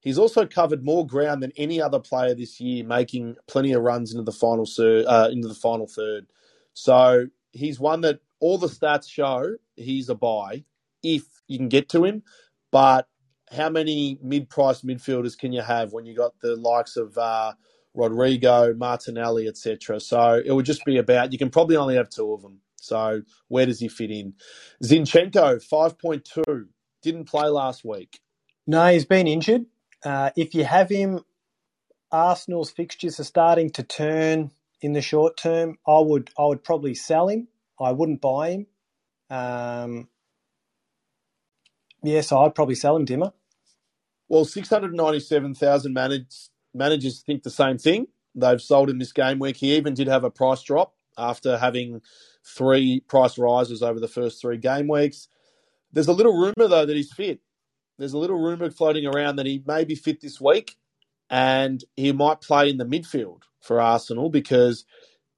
He's 0.00 0.18
also 0.18 0.46
covered 0.46 0.84
more 0.84 1.06
ground 1.06 1.42
than 1.42 1.52
any 1.56 1.80
other 1.82 2.00
player 2.00 2.34
this 2.34 2.60
year, 2.60 2.84
making 2.84 3.36
plenty 3.48 3.72
of 3.72 3.82
runs 3.82 4.12
into 4.12 4.24
the 4.24 4.32
final 4.32 4.66
uh, 5.08 5.28
into 5.32 5.48
the 5.48 5.54
final 5.54 5.86
third. 5.86 6.26
So 6.74 7.26
he's 7.52 7.80
one 7.80 8.02
that 8.02 8.20
all 8.40 8.58
the 8.58 8.68
stats 8.68 9.08
show 9.10 9.56
he's 9.76 10.08
a 10.08 10.14
buy. 10.14 10.64
if 11.02 11.24
you 11.48 11.58
can 11.58 11.68
get 11.70 11.88
to 11.90 12.04
him. 12.04 12.22
But 12.72 13.08
how 13.52 13.70
many 13.70 14.18
mid-price 14.22 14.82
midfielders 14.82 15.38
can 15.38 15.52
you 15.52 15.62
have 15.62 15.92
when 15.92 16.06
you 16.06 16.16
got 16.16 16.40
the 16.40 16.56
likes 16.56 16.96
of 16.96 17.18
uh, 17.18 17.54
Rodrigo, 17.94 18.74
Martinelli, 18.74 19.48
etc.? 19.48 20.00
So 20.00 20.42
it 20.44 20.52
would 20.52 20.66
just 20.66 20.84
be 20.86 20.98
about 20.98 21.32
you 21.32 21.38
can 21.38 21.50
probably 21.50 21.76
only 21.76 21.96
have 21.96 22.10
two 22.10 22.32
of 22.32 22.42
them. 22.42 22.60
So 22.76 23.22
where 23.48 23.66
does 23.66 23.80
he 23.80 23.88
fit 23.88 24.12
in? 24.12 24.34
Zinchenko, 24.84 25.62
five 25.62 25.98
point 25.98 26.24
two, 26.24 26.68
didn't 27.02 27.26
play 27.26 27.48
last 27.48 27.84
week. 27.84 28.20
No, 28.66 28.86
he's 28.86 29.06
been 29.06 29.26
injured. 29.26 29.66
Uh, 30.04 30.30
if 30.36 30.54
you 30.54 30.64
have 30.64 30.88
him, 30.88 31.20
Arsenal's 32.10 32.70
fixtures 32.70 33.20
are 33.20 33.24
starting 33.24 33.70
to 33.70 33.82
turn 33.82 34.50
in 34.80 34.92
the 34.92 35.02
short 35.02 35.36
term. 35.36 35.78
I 35.86 35.98
would 36.00 36.30
I 36.38 36.44
would 36.44 36.64
probably 36.64 36.94
sell 36.94 37.28
him. 37.28 37.48
I 37.80 37.92
wouldn't 37.92 38.20
buy 38.20 38.50
him. 38.50 38.66
Um, 39.30 40.08
yeah, 42.02 42.20
so 42.22 42.38
I'd 42.40 42.54
probably 42.54 42.74
sell 42.74 42.96
him, 42.96 43.04
Dimmer. 43.04 43.32
Well, 44.28 44.44
697,000 44.44 45.92
managers, 45.92 46.50
managers 46.72 47.20
think 47.20 47.42
the 47.42 47.50
same 47.50 47.78
thing. 47.78 48.06
They've 48.34 48.62
sold 48.62 48.90
him 48.90 48.98
this 48.98 49.12
game 49.12 49.38
week. 49.38 49.56
He 49.56 49.74
even 49.74 49.94
did 49.94 50.06
have 50.06 50.24
a 50.24 50.30
price 50.30 50.62
drop 50.62 50.94
after 51.18 51.58
having 51.58 52.00
three 52.44 53.00
price 53.00 53.38
rises 53.38 53.82
over 53.82 53.98
the 53.98 54.08
first 54.08 54.40
three 54.40 54.56
game 54.56 54.88
weeks. 54.88 55.28
There's 55.92 56.08
a 56.08 56.12
little 56.12 56.32
rumour, 56.32 56.68
though, 56.68 56.86
that 56.86 56.96
he's 56.96 57.12
fit. 57.12 57.40
There's 58.00 58.14
a 58.14 58.18
little 58.18 58.38
rumour 58.38 58.70
floating 58.70 59.04
around 59.04 59.36
that 59.36 59.44
he 59.44 59.62
may 59.66 59.84
be 59.84 59.94
fit 59.94 60.22
this 60.22 60.40
week 60.40 60.76
and 61.28 61.84
he 61.96 62.12
might 62.12 62.40
play 62.40 62.70
in 62.70 62.78
the 62.78 62.86
midfield 62.86 63.42
for 63.60 63.78
Arsenal 63.78 64.30
because 64.30 64.86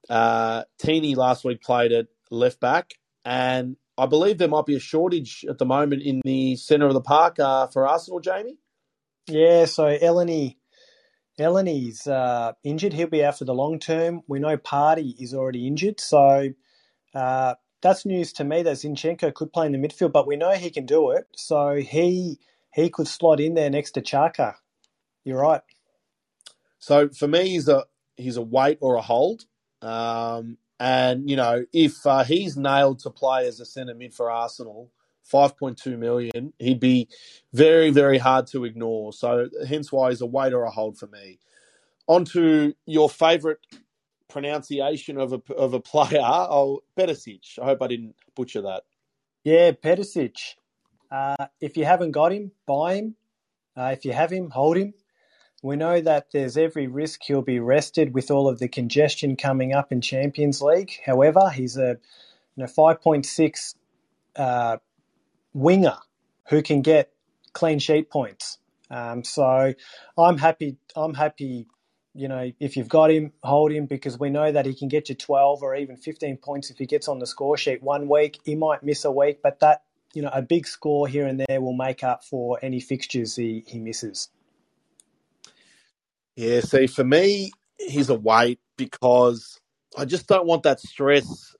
uh, 0.09 0.63
last 0.81 1.43
week 1.43 1.61
played 1.61 1.91
at 1.91 2.07
left 2.31 2.61
back 2.61 2.93
and 3.25 3.75
I 3.97 4.05
believe 4.05 4.37
there 4.37 4.47
might 4.47 4.65
be 4.65 4.77
a 4.77 4.79
shortage 4.79 5.43
at 5.49 5.57
the 5.57 5.65
moment 5.65 6.03
in 6.03 6.21
the 6.23 6.55
centre 6.55 6.87
of 6.87 6.93
the 6.93 7.01
park 7.01 7.37
uh, 7.37 7.67
for 7.67 7.85
Arsenal, 7.85 8.21
Jamie. 8.21 8.57
Yeah, 9.27 9.65
so 9.65 9.97
Elneny, 9.97 10.55
Elneny's 11.37 12.07
uh, 12.07 12.53
injured. 12.63 12.93
He'll 12.93 13.07
be 13.07 13.25
out 13.25 13.37
for 13.37 13.45
the 13.45 13.53
long 13.53 13.77
term. 13.77 14.21
We 14.25 14.39
know 14.39 14.55
Partey 14.55 15.21
is 15.21 15.33
already 15.33 15.67
injured, 15.67 15.99
so 15.99 16.47
uh, 17.13 17.55
that's 17.81 18.05
news 18.05 18.31
to 18.33 18.45
me 18.45 18.63
that 18.63 18.77
Zinchenko 18.77 19.33
could 19.33 19.51
play 19.51 19.65
in 19.65 19.73
the 19.73 19.77
midfield. 19.77 20.13
But 20.13 20.27
we 20.27 20.37
know 20.37 20.51
he 20.51 20.69
can 20.69 20.85
do 20.85 21.11
it, 21.11 21.27
so 21.35 21.75
he 21.75 22.39
he 22.73 22.89
could 22.89 23.07
slot 23.07 23.39
in 23.39 23.53
there 23.53 23.69
next 23.69 23.91
to 23.91 24.01
Xhaka. 24.01 24.55
You're 25.23 25.41
right. 25.41 25.61
So 26.79 27.09
for 27.09 27.27
me, 27.27 27.49
he's 27.49 27.69
a 27.69 27.85
he's 28.17 28.37
a 28.37 28.41
wait 28.41 28.77
or 28.81 28.95
a 28.95 29.01
hold. 29.01 29.45
Um, 29.81 30.57
and 30.79 31.29
you 31.29 31.35
know, 31.35 31.65
if 31.71 32.05
uh, 32.05 32.23
he's 32.23 32.57
nailed 32.57 32.99
to 32.99 33.09
play 33.09 33.47
as 33.47 33.59
a 33.59 33.65
centre 33.65 33.93
mid 33.93 34.13
for 34.13 34.29
Arsenal, 34.29 34.91
5.2 35.31 35.97
million, 35.97 36.53
he'd 36.59 36.79
be 36.79 37.07
very, 37.53 37.91
very 37.91 38.17
hard 38.17 38.47
to 38.47 38.65
ignore. 38.65 39.13
So 39.13 39.49
hence 39.67 39.91
why 39.91 40.09
he's 40.09 40.21
a 40.21 40.25
wait 40.25 40.53
or 40.53 40.63
a 40.63 40.71
hold 40.71 40.97
for 40.97 41.07
me. 41.07 41.39
On 42.07 42.25
to 42.25 42.73
your 42.85 43.09
favourite 43.09 43.59
pronunciation 44.29 45.17
of 45.17 45.31
a 45.31 45.53
of 45.53 45.73
a 45.73 45.79
player, 45.91 46.21
oh 46.21 46.81
Pedicic. 46.97 47.59
I 47.61 47.65
hope 47.65 47.81
I 47.81 47.87
didn't 47.87 48.15
butcher 48.35 48.61
that. 48.63 48.83
Yeah, 49.43 49.71
Pedicic. 49.71 50.55
Uh, 51.13 51.45
if 51.61 51.77
you 51.77 51.85
haven't 51.85 52.11
got 52.11 52.33
him, 52.33 52.51
buy 52.65 52.95
him. 52.95 53.15
Uh, 53.77 53.91
if 53.93 54.03
you 54.03 54.13
have 54.13 54.31
him, 54.31 54.49
hold 54.49 54.77
him. 54.77 54.95
We 55.61 55.75
know 55.75 56.01
that 56.01 56.31
there's 56.33 56.57
every 56.57 56.87
risk 56.87 57.21
he'll 57.23 57.43
be 57.43 57.59
rested 57.59 58.15
with 58.15 58.31
all 58.31 58.49
of 58.49 58.57
the 58.57 58.67
congestion 58.67 59.35
coming 59.35 59.73
up 59.73 59.91
in 59.91 60.01
Champions 60.01 60.59
League. 60.61 60.91
However, 61.05 61.51
he's 61.51 61.77
a 61.77 61.97
you 62.55 62.63
know, 62.63 62.65
5.6 62.65 63.75
uh, 64.35 64.77
winger 65.53 65.97
who 66.49 66.63
can 66.63 66.81
get 66.81 67.11
clean 67.53 67.77
sheet 67.77 68.09
points. 68.09 68.57
Um, 68.89 69.23
so 69.23 69.73
I'm 70.17 70.37
happy. 70.39 70.77
I'm 70.95 71.13
happy. 71.13 71.67
You 72.15 72.27
know, 72.27 72.51
if 72.59 72.75
you've 72.75 72.89
got 72.89 73.11
him, 73.11 73.33
hold 73.43 73.71
him 73.71 73.85
because 73.85 74.19
we 74.19 74.29
know 74.29 74.51
that 74.51 74.65
he 74.65 74.73
can 74.73 74.87
get 74.87 75.09
you 75.09 75.15
12 75.15 75.63
or 75.63 75.75
even 75.75 75.95
15 75.95 76.37
points 76.37 76.69
if 76.71 76.77
he 76.77 76.85
gets 76.85 77.07
on 77.07 77.19
the 77.19 77.25
score 77.27 77.57
sheet 77.57 77.81
one 77.83 78.09
week. 78.09 78.39
He 78.43 78.55
might 78.55 78.83
miss 78.83 79.05
a 79.05 79.11
week, 79.11 79.39
but 79.41 79.59
that 79.61 79.83
you 80.13 80.21
know 80.21 80.29
a 80.31 80.41
big 80.41 80.67
score 80.67 81.07
here 81.07 81.25
and 81.25 81.43
there 81.47 81.61
will 81.61 81.73
make 81.73 82.03
up 82.03 82.23
for 82.23 82.59
any 82.61 82.79
fixtures 82.79 83.35
he, 83.35 83.63
he 83.67 83.79
misses. 83.79 84.29
Yeah, 86.35 86.61
see, 86.61 86.87
for 86.87 87.03
me, 87.03 87.51
he's 87.77 88.09
a 88.09 88.15
wait 88.15 88.59
because 88.77 89.59
I 89.97 90.05
just 90.05 90.27
don't 90.27 90.47
want 90.47 90.63
that 90.63 90.79
stress 90.79 91.55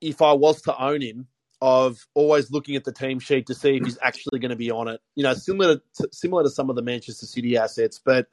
if 0.00 0.20
I 0.20 0.32
was 0.32 0.60
to 0.62 0.82
own 0.82 1.00
him 1.00 1.28
of 1.62 2.06
always 2.14 2.50
looking 2.50 2.74
at 2.74 2.84
the 2.84 2.92
team 2.92 3.20
sheet 3.20 3.46
to 3.46 3.54
see 3.54 3.76
if 3.76 3.84
he's 3.84 3.98
actually 4.02 4.40
going 4.40 4.50
to 4.50 4.56
be 4.56 4.70
on 4.70 4.88
it. 4.88 5.00
You 5.14 5.22
know, 5.22 5.32
similar 5.32 5.76
to, 5.76 6.08
similar 6.10 6.42
to 6.42 6.50
some 6.50 6.68
of 6.68 6.76
the 6.76 6.82
Manchester 6.82 7.24
City 7.24 7.56
assets, 7.56 8.00
but 8.04 8.26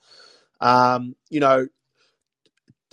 um, 0.60 1.16
you 1.30 1.40
know, 1.40 1.68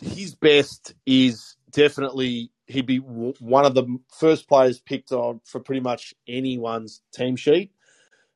his 0.00 0.34
best 0.34 0.94
is 1.06 1.56
definitely 1.72 2.50
he'd 2.66 2.86
be 2.86 2.98
one 2.98 3.64
of 3.64 3.74
the 3.74 3.98
first 4.12 4.48
players 4.48 4.80
picked 4.80 5.12
on 5.12 5.40
for 5.44 5.60
pretty 5.60 5.80
much 5.80 6.14
anyone's 6.28 7.02
team 7.12 7.36
sheet. 7.36 7.72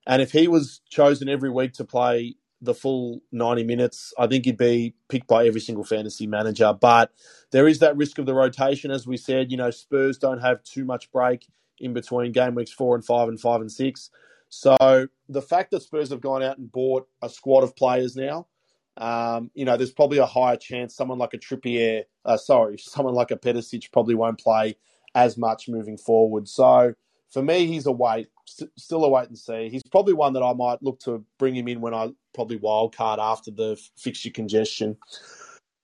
And 0.06 0.22
if 0.22 0.32
he 0.32 0.48
was 0.48 0.80
chosen 0.88 1.28
every 1.28 1.50
week 1.50 1.72
to 1.74 1.84
play 1.84 2.36
the 2.62 2.74
full 2.74 3.22
90 3.32 3.64
minutes, 3.64 4.12
I 4.18 4.26
think 4.26 4.44
he'd 4.44 4.56
be 4.56 4.94
picked 5.08 5.26
by 5.26 5.46
every 5.46 5.60
single 5.60 5.84
fantasy 5.84 6.26
manager. 6.26 6.72
But 6.78 7.12
there 7.50 7.66
is 7.66 7.78
that 7.80 7.96
risk 7.96 8.18
of 8.18 8.26
the 8.26 8.34
rotation, 8.34 8.90
as 8.90 9.06
we 9.06 9.16
said. 9.16 9.50
You 9.50 9.56
know, 9.56 9.70
Spurs 9.70 10.18
don't 10.18 10.40
have 10.40 10.62
too 10.62 10.84
much 10.84 11.10
break 11.10 11.46
in 11.78 11.92
between 11.92 12.32
game 12.32 12.54
weeks 12.54 12.72
four 12.72 12.94
and 12.94 13.04
five 13.04 13.28
and 13.28 13.40
five 13.40 13.60
and 13.60 13.72
six. 13.72 14.10
So 14.48 15.08
the 15.28 15.42
fact 15.42 15.70
that 15.70 15.82
Spurs 15.82 16.10
have 16.10 16.20
gone 16.20 16.42
out 16.42 16.58
and 16.58 16.70
bought 16.70 17.08
a 17.22 17.28
squad 17.28 17.62
of 17.62 17.76
players 17.76 18.16
now, 18.16 18.46
um, 19.00 19.50
you 19.54 19.64
know, 19.64 19.76
there's 19.76 19.92
probably 19.92 20.18
a 20.18 20.26
higher 20.26 20.56
chance 20.56 20.96
someone 20.96 21.18
like 21.18 21.34
a 21.34 21.38
Trippier, 21.38 22.04
uh, 22.26 22.38
sorry, 22.38 22.78
someone 22.80 23.14
like 23.14 23.32
a 23.32 23.38
Pedicic 23.38 23.92
probably 23.92 24.16
won't 24.16 24.40
play 24.40 24.76
as 25.16 25.38
much 25.38 25.68
moving 25.68 25.98
forward. 25.98 26.48
So 26.48 26.94
for 27.32 27.42
me, 27.42 27.66
he's 27.66 27.86
a 27.86 27.92
wait, 27.92 28.28
st- 28.46 28.70
still 28.78 29.04
a 29.04 29.10
wait 29.10 29.28
and 29.28 29.38
see. 29.38 29.70
He's 29.70 29.82
probably 29.90 30.14
one 30.14 30.34
that 30.34 30.44
I 30.44 30.54
might 30.54 30.82
look 30.82 31.00
to 31.00 31.24
bring 31.38 31.56
him 31.56 31.68
in 31.68 31.80
when 31.82 31.94
I 31.94 32.10
probably 32.34 32.58
wild 32.58 32.96
card 32.96 33.20
after 33.20 33.50
the 33.50 33.80
fixture 33.98 34.30
congestion. 34.30 34.98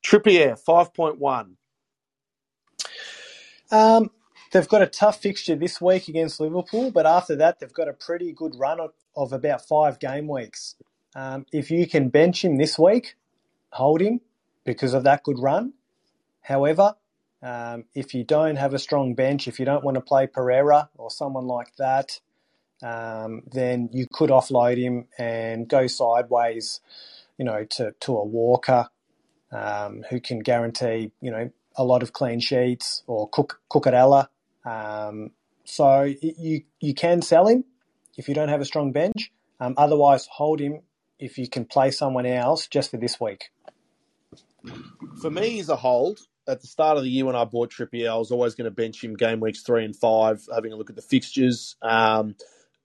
Trippier, 0.04 0.58
5.1. 0.64 1.56
Um, 3.72 4.10
They've 4.52 4.68
got 4.68 4.82
a 4.82 4.86
tough 4.86 5.20
fixture 5.20 5.56
this 5.56 5.80
week 5.80 6.08
against 6.08 6.40
Liverpool, 6.40 6.90
but 6.90 7.06
after 7.06 7.36
that, 7.36 7.60
they've 7.60 7.72
got 7.72 7.88
a 7.88 7.92
pretty 7.92 8.32
good 8.32 8.54
run 8.58 8.80
of, 8.80 8.92
of 9.16 9.32
about 9.32 9.66
five 9.66 9.98
game 10.00 10.28
weeks. 10.28 10.76
Um, 11.16 11.46
if 11.52 11.72
you 11.72 11.88
can 11.88 12.10
bench 12.10 12.44
him 12.44 12.58
this 12.58 12.78
week, 12.78 13.16
hold 13.70 14.02
him 14.02 14.20
because 14.64 14.94
of 14.94 15.04
that 15.04 15.24
good 15.24 15.40
run. 15.40 15.72
However, 16.42 16.96
um, 17.42 17.86
if 17.94 18.14
you 18.14 18.24
don't 18.24 18.56
have 18.56 18.74
a 18.74 18.78
strong 18.78 19.14
bench, 19.14 19.48
if 19.48 19.58
you 19.58 19.66
don't 19.66 19.84
want 19.84 19.96
to 19.96 20.02
play 20.02 20.28
Pereira 20.28 20.90
or 20.96 21.10
someone 21.10 21.46
like 21.46 21.76
that, 21.78 22.20
um, 22.82 23.42
then 23.52 23.90
you 23.92 24.06
could 24.12 24.30
offload 24.30 24.78
him 24.78 25.06
and 25.18 25.68
go 25.68 25.88
sideways, 25.88 26.80
you 27.38 27.46
know, 27.46 27.64
to, 27.64 27.94
to 28.00 28.16
a 28.18 28.24
Walker 28.24 28.90
um, 29.52 30.04
who 30.10 30.20
can 30.20 30.40
guarantee, 30.40 31.12
you 31.22 31.32
know, 31.32 31.50
a 31.76 31.84
lot 31.84 32.02
of 32.04 32.12
clean 32.12 32.40
sheets 32.40 33.04
or 33.08 33.28
Cook, 33.30 33.60
Cucurella 33.70 34.28
um, 34.66 35.30
so 35.64 36.02
you 36.02 36.62
you 36.80 36.94
can 36.94 37.22
sell 37.22 37.46
him 37.46 37.64
if 38.16 38.28
you 38.28 38.34
don't 38.34 38.48
have 38.48 38.60
a 38.60 38.64
strong 38.64 38.92
bench. 38.92 39.32
Um, 39.60 39.74
otherwise, 39.78 40.26
hold 40.26 40.60
him 40.60 40.82
if 41.18 41.38
you 41.38 41.48
can 41.48 41.64
play 41.64 41.90
someone 41.90 42.26
else 42.26 42.66
just 42.66 42.90
for 42.90 42.96
this 42.96 43.20
week. 43.20 43.50
For 45.20 45.30
me, 45.30 45.50
he's 45.50 45.68
a 45.68 45.76
hold. 45.76 46.20
At 46.48 46.60
the 46.60 46.66
start 46.66 46.96
of 46.96 47.02
the 47.02 47.10
year 47.10 47.24
when 47.24 47.34
I 47.34 47.44
bought 47.44 47.70
Trippier, 47.72 48.10
I 48.10 48.16
was 48.16 48.30
always 48.30 48.54
going 48.54 48.66
to 48.66 48.70
bench 48.70 49.02
him 49.02 49.14
game 49.14 49.40
weeks 49.40 49.62
three 49.62 49.84
and 49.84 49.96
five, 49.96 50.46
having 50.54 50.72
a 50.72 50.76
look 50.76 50.90
at 50.90 50.96
the 50.96 51.02
fixtures. 51.02 51.76
Um, 51.82 52.36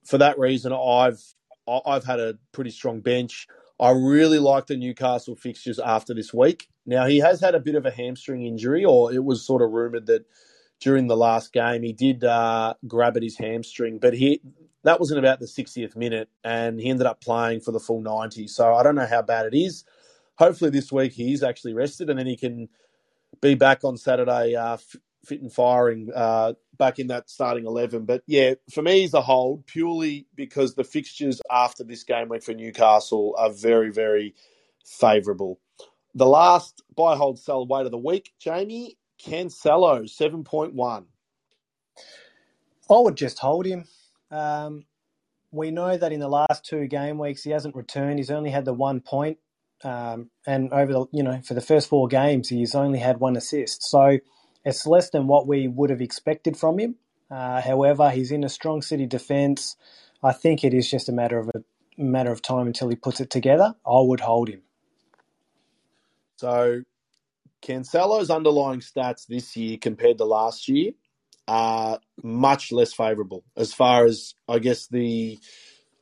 for 0.04 0.18
that 0.18 0.40
reason, 0.40 0.74
I've 0.74 1.22
I've 1.68 2.04
had 2.04 2.20
a 2.20 2.40
pretty 2.52 2.72
strong 2.72 3.02
bench. 3.02 3.48
I 3.80 3.92
really 3.92 4.40
like 4.40 4.68
the 4.68 4.78
Newcastle 4.78 5.36
fixtures 5.36 5.80
after 5.80 6.14
this 6.14 6.34
week. 6.34 6.70
Now 6.86 7.06
he 7.06 7.20
has 7.20 7.40
had 7.40 7.56
a 7.56 7.60
bit 7.60 7.76
of 7.76 7.86
a 7.86 7.92
hamstring 7.92 8.46
injury, 8.46 8.84
or 8.84 9.14
it 9.14 9.24
was 9.24 9.46
sort 9.46 9.62
of 9.62 9.72
rumored 9.72 10.08
that 10.08 10.26
during 10.82 11.08
the 11.08 11.16
last 11.16 11.54
game. 11.54 11.84
He 11.84 11.94
did 11.94 12.24
uh, 12.24 12.74
grab 12.88 13.16
at 13.16 13.24
his 13.24 13.38
hamstring, 13.38 14.00
but 14.00 14.14
he 14.14 14.42
that 14.84 15.00
was 15.00 15.12
in 15.12 15.20
about 15.20 15.40
the 15.40 15.46
60th 15.46 15.96
minute, 15.96 16.28
and 16.44 16.80
he 16.80 16.90
ended 16.90 17.06
up 17.06 17.22
playing 17.22 17.62
for 17.62 17.72
the 17.72 17.80
full 17.80 18.02
90. 18.02 18.48
So 18.48 18.74
I 18.74 18.82
don't 18.82 18.96
know 18.96 19.06
how 19.06 19.22
bad 19.22 19.46
it 19.46 19.56
is. 19.56 19.84
Hopefully 20.40 20.72
this 20.72 20.92
week 20.92 21.14
he's 21.14 21.44
actually 21.44 21.76
rested, 21.76 22.10
and 22.10 22.18
then 22.18 22.26
he 22.26 22.36
can 22.36 22.68
be 23.42 23.56
back 23.56 23.84
on 23.84 23.96
Saturday 23.96 24.56
uh, 24.56 24.78
fit 25.24 25.42
and 25.42 25.54
firing 25.54 26.10
uh, 26.16 26.54
back 26.78 26.98
in 26.98 27.08
that 27.08 27.30
starting 27.30 27.66
11. 27.66 28.06
But 28.06 28.24
yeah, 28.26 28.56
for 28.74 28.82
me, 28.82 29.02
he's 29.02 29.14
a 29.14 29.22
hold 29.22 29.68
purely 29.68 30.26
because 30.36 30.74
the 30.74 30.84
fixtures 30.84 31.42
after 31.52 31.84
this 31.84 32.04
game 32.04 32.30
week 32.30 32.44
for 32.44 32.54
Newcastle 32.54 33.36
are 33.38 33.52
very, 33.52 33.92
very 33.92 34.34
favourable. 34.84 35.60
The 36.16 36.26
last 36.26 36.82
buy, 36.96 37.16
hold, 37.16 37.40
sell 37.40 37.66
wait 37.68 37.86
of 37.86 37.92
the 37.92 37.98
week, 37.98 38.34
Jamie, 38.40 38.98
Cancelo, 39.26 40.04
7.1. 40.04 41.06
I 42.90 43.00
would 43.00 43.16
just 43.16 43.40
hold 43.40 43.66
him. 43.66 43.86
Um, 44.30 44.86
we 45.52 45.72
know 45.72 45.98
that 45.98 46.12
in 46.12 46.20
the 46.20 46.30
last 46.30 46.66
two 46.66 46.88
game 46.88 47.18
weeks 47.18 47.44
he 47.44 47.52
hasn't 47.52 47.76
returned. 47.76 48.20
He's 48.20 48.32
only 48.32 48.50
had 48.50 48.66
the 48.66 48.74
one 48.74 49.02
point, 49.02 49.38
um, 49.84 50.30
and 50.48 50.72
over 50.74 50.94
the 50.94 51.06
you 51.12 51.24
know 51.24 51.42
for 51.42 51.54
the 51.54 51.62
first 51.62 51.90
four 51.90 52.08
games 52.08 52.50
he's 52.50 52.74
only 52.76 53.00
had 53.00 53.20
one 53.20 53.36
assist. 53.36 53.84
So 53.84 54.20
it's 54.66 54.88
less 54.88 55.10
than 55.10 55.28
what 55.28 55.48
we 55.48 55.68
would 55.68 55.90
have 55.90 56.02
expected 56.02 56.58
from 56.58 56.80
him. 56.80 56.96
Uh, 57.30 57.62
however, 57.62 58.10
he's 58.10 58.32
in 58.32 58.44
a 58.44 58.50
strong 58.50 58.82
City 58.82 59.06
defence. 59.06 59.76
I 60.24 60.34
think 60.34 60.64
it 60.64 60.74
is 60.74 60.90
just 60.90 61.10
a 61.10 61.14
matter 61.14 61.38
of 61.38 61.50
a 61.54 61.64
matter 61.98 62.32
of 62.32 62.42
time 62.42 62.68
until 62.68 62.90
he 62.90 62.96
puts 62.96 63.20
it 63.20 63.30
together. 63.30 63.76
I 63.86 64.00
would 64.00 64.22
hold 64.22 64.50
him. 64.50 64.62
So 66.38 66.84
Cancelo's 67.62 68.30
underlying 68.30 68.80
stats 68.80 69.28
this 69.28 69.56
year 69.56 69.78
compared 69.78 70.18
to 70.18 70.26
last 70.26 70.68
year 70.68 70.92
are 71.48 72.00
much 72.24 72.72
less 72.72 72.94
favourable 72.94 73.44
as 73.58 73.74
far 73.74 74.06
as 74.06 74.34
I 74.48 74.60
guess 74.60 74.88
the 74.88 75.40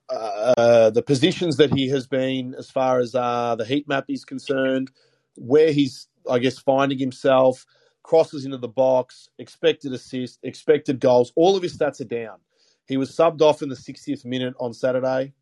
uh, 0.09 0.89
the 0.89 1.03
positions 1.03 1.57
that 1.57 1.71
he 1.71 1.89
has 1.89 2.07
been 2.07 2.55
as 2.57 2.69
far 2.69 2.99
as 2.99 3.13
uh, 3.13 3.55
the 3.55 3.65
heat 3.65 3.87
map 3.87 4.05
is 4.09 4.25
concerned, 4.25 4.91
where 5.35 5.71
he's 5.71 6.07
I 6.29 6.39
guess 6.39 6.59
finding 6.59 6.99
himself, 6.99 7.65
crosses 8.03 8.45
into 8.45 8.57
the 8.57 8.67
box, 8.67 9.29
expected 9.37 9.93
assist, 9.93 10.39
expected 10.43 10.99
goals, 10.99 11.31
all 11.35 11.55
of 11.55 11.63
his 11.63 11.77
stats 11.77 12.01
are 12.01 12.05
down. 12.05 12.37
He 12.85 12.97
was 12.97 13.15
subbed 13.15 13.41
off 13.41 13.61
in 13.61 13.69
the 13.69 13.75
60th 13.75 14.25
minute 14.25 14.55
on 14.59 14.73
Saturday. 14.73 15.33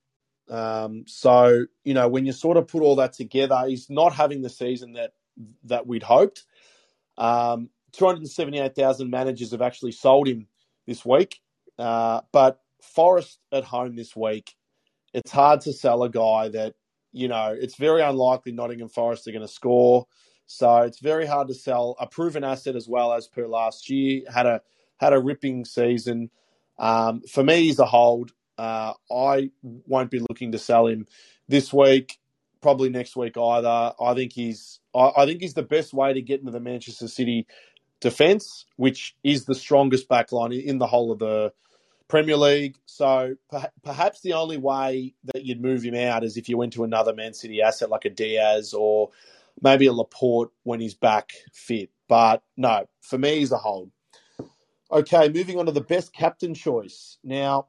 Um, 0.50 1.04
so 1.08 1.66
you 1.84 1.94
know 1.94 2.08
when 2.08 2.26
you 2.26 2.32
sort 2.32 2.58
of 2.58 2.68
put 2.68 2.82
all 2.82 2.96
that 2.98 3.14
together, 3.14 3.64
he's 3.68 3.90
not 3.90 4.14
having 4.14 4.42
the 4.42 4.50
season 4.50 4.94
that 4.94 5.14
that 5.66 5.88
we'd 5.88 6.04
hoped. 6.04 6.44
Um, 7.18 7.70
278,000 7.94 9.10
managers 9.10 9.52
have 9.52 9.62
actually 9.62 9.92
sold 9.92 10.28
him 10.28 10.48
this 10.86 11.06
week. 11.06 11.40
Uh, 11.78 12.22
but 12.32 12.60
Forest 12.82 13.40
at 13.52 13.64
home 13.64 13.96
this 13.96 14.16
week, 14.16 14.56
it's 15.14 15.32
hard 15.32 15.62
to 15.62 15.74
sell 15.74 16.04
a 16.04 16.10
guy 16.10 16.50
that, 16.50 16.76
you 17.12 17.28
know, 17.28 17.56
it's 17.58 17.76
very 17.76 18.02
unlikely 18.02 18.52
Nottingham 18.52 18.90
Forest 18.90 19.28
are 19.28 19.32
going 19.32 19.42
to 19.42 19.48
score. 19.48 20.06
So 20.46 20.78
it's 20.80 21.00
very 21.00 21.26
hard 21.26 21.50
to 21.50 21.54
sell 21.54 21.96
a 22.00 22.08
proven 22.08 22.44
asset 22.44 22.76
as 22.76 22.88
well 22.88 23.14
as 23.14 23.28
per 23.28 23.48
last 23.48 23.90
year. 23.90 24.22
Had 24.34 24.46
a 24.46 24.62
had 24.98 25.14
a 25.14 25.20
ripping 25.20 25.66
season. 25.66 26.30
Um, 26.80 27.22
for 27.22 27.44
me, 27.44 27.64
he's 27.64 27.80
a 27.80 27.86
hold. 27.86 28.32
Uh, 28.58 28.94
I 29.12 29.52
won't 29.62 30.10
be 30.10 30.20
looking 30.20 30.54
to 30.54 30.60
sell 30.60 30.88
him 30.88 31.06
this 31.48 31.72
week, 31.72 32.18
probably 32.62 32.90
next 32.90 33.16
week 33.16 33.38
either. 33.38 33.94
I 34.00 34.14
think 34.16 34.34
he's 34.34 34.80
I, 34.98 35.26
think 35.26 35.44
is 35.44 35.54
the 35.54 35.64
best 35.64 35.94
way 35.94 36.14
to 36.14 36.22
get 36.22 36.40
into 36.40 36.52
the 36.52 36.60
Manchester 36.60 37.08
City 37.08 37.48
defence, 38.00 38.66
which 38.76 39.16
is 39.24 39.46
the 39.46 39.56
strongest 39.56 40.10
backline 40.10 40.64
in 40.64 40.78
the 40.78 40.88
whole 40.88 41.12
of 41.12 41.20
the 41.20 41.54
Premier 42.08 42.38
League. 42.38 42.78
So 42.86 43.36
per- 43.50 43.72
perhaps 43.84 44.22
the 44.22 44.34
only 44.34 44.58
way 44.58 45.14
that 45.34 45.44
you'd 45.44 45.62
move 45.62 45.84
him 45.84 45.96
out 45.96 46.24
is 46.24 46.38
if 46.38 46.48
you 46.50 46.58
went 46.58 46.74
to 46.74 46.84
another 46.84 47.14
Man 47.14 47.34
City 47.34 47.62
asset 47.62 47.90
like 47.90 48.06
a 48.06 48.10
Dias 48.10 48.74
or 48.74 49.10
maybe 49.62 49.88
a 49.88 49.94
Laporte 49.94 50.52
when 50.64 50.80
he's 50.80 50.94
back 50.94 51.32
fit. 51.52 51.90
But 52.08 52.44
no, 52.56 52.88
for 53.02 53.18
me, 53.18 53.40
he's 53.40 53.52
a 53.52 53.58
hold. 53.58 53.92
Okay, 54.92 55.28
moving 55.28 55.60
on 55.60 55.66
to 55.66 55.72
the 55.72 55.82
best 55.82 56.14
captain 56.14 56.54
choice. 56.54 57.18
Now, 57.24 57.68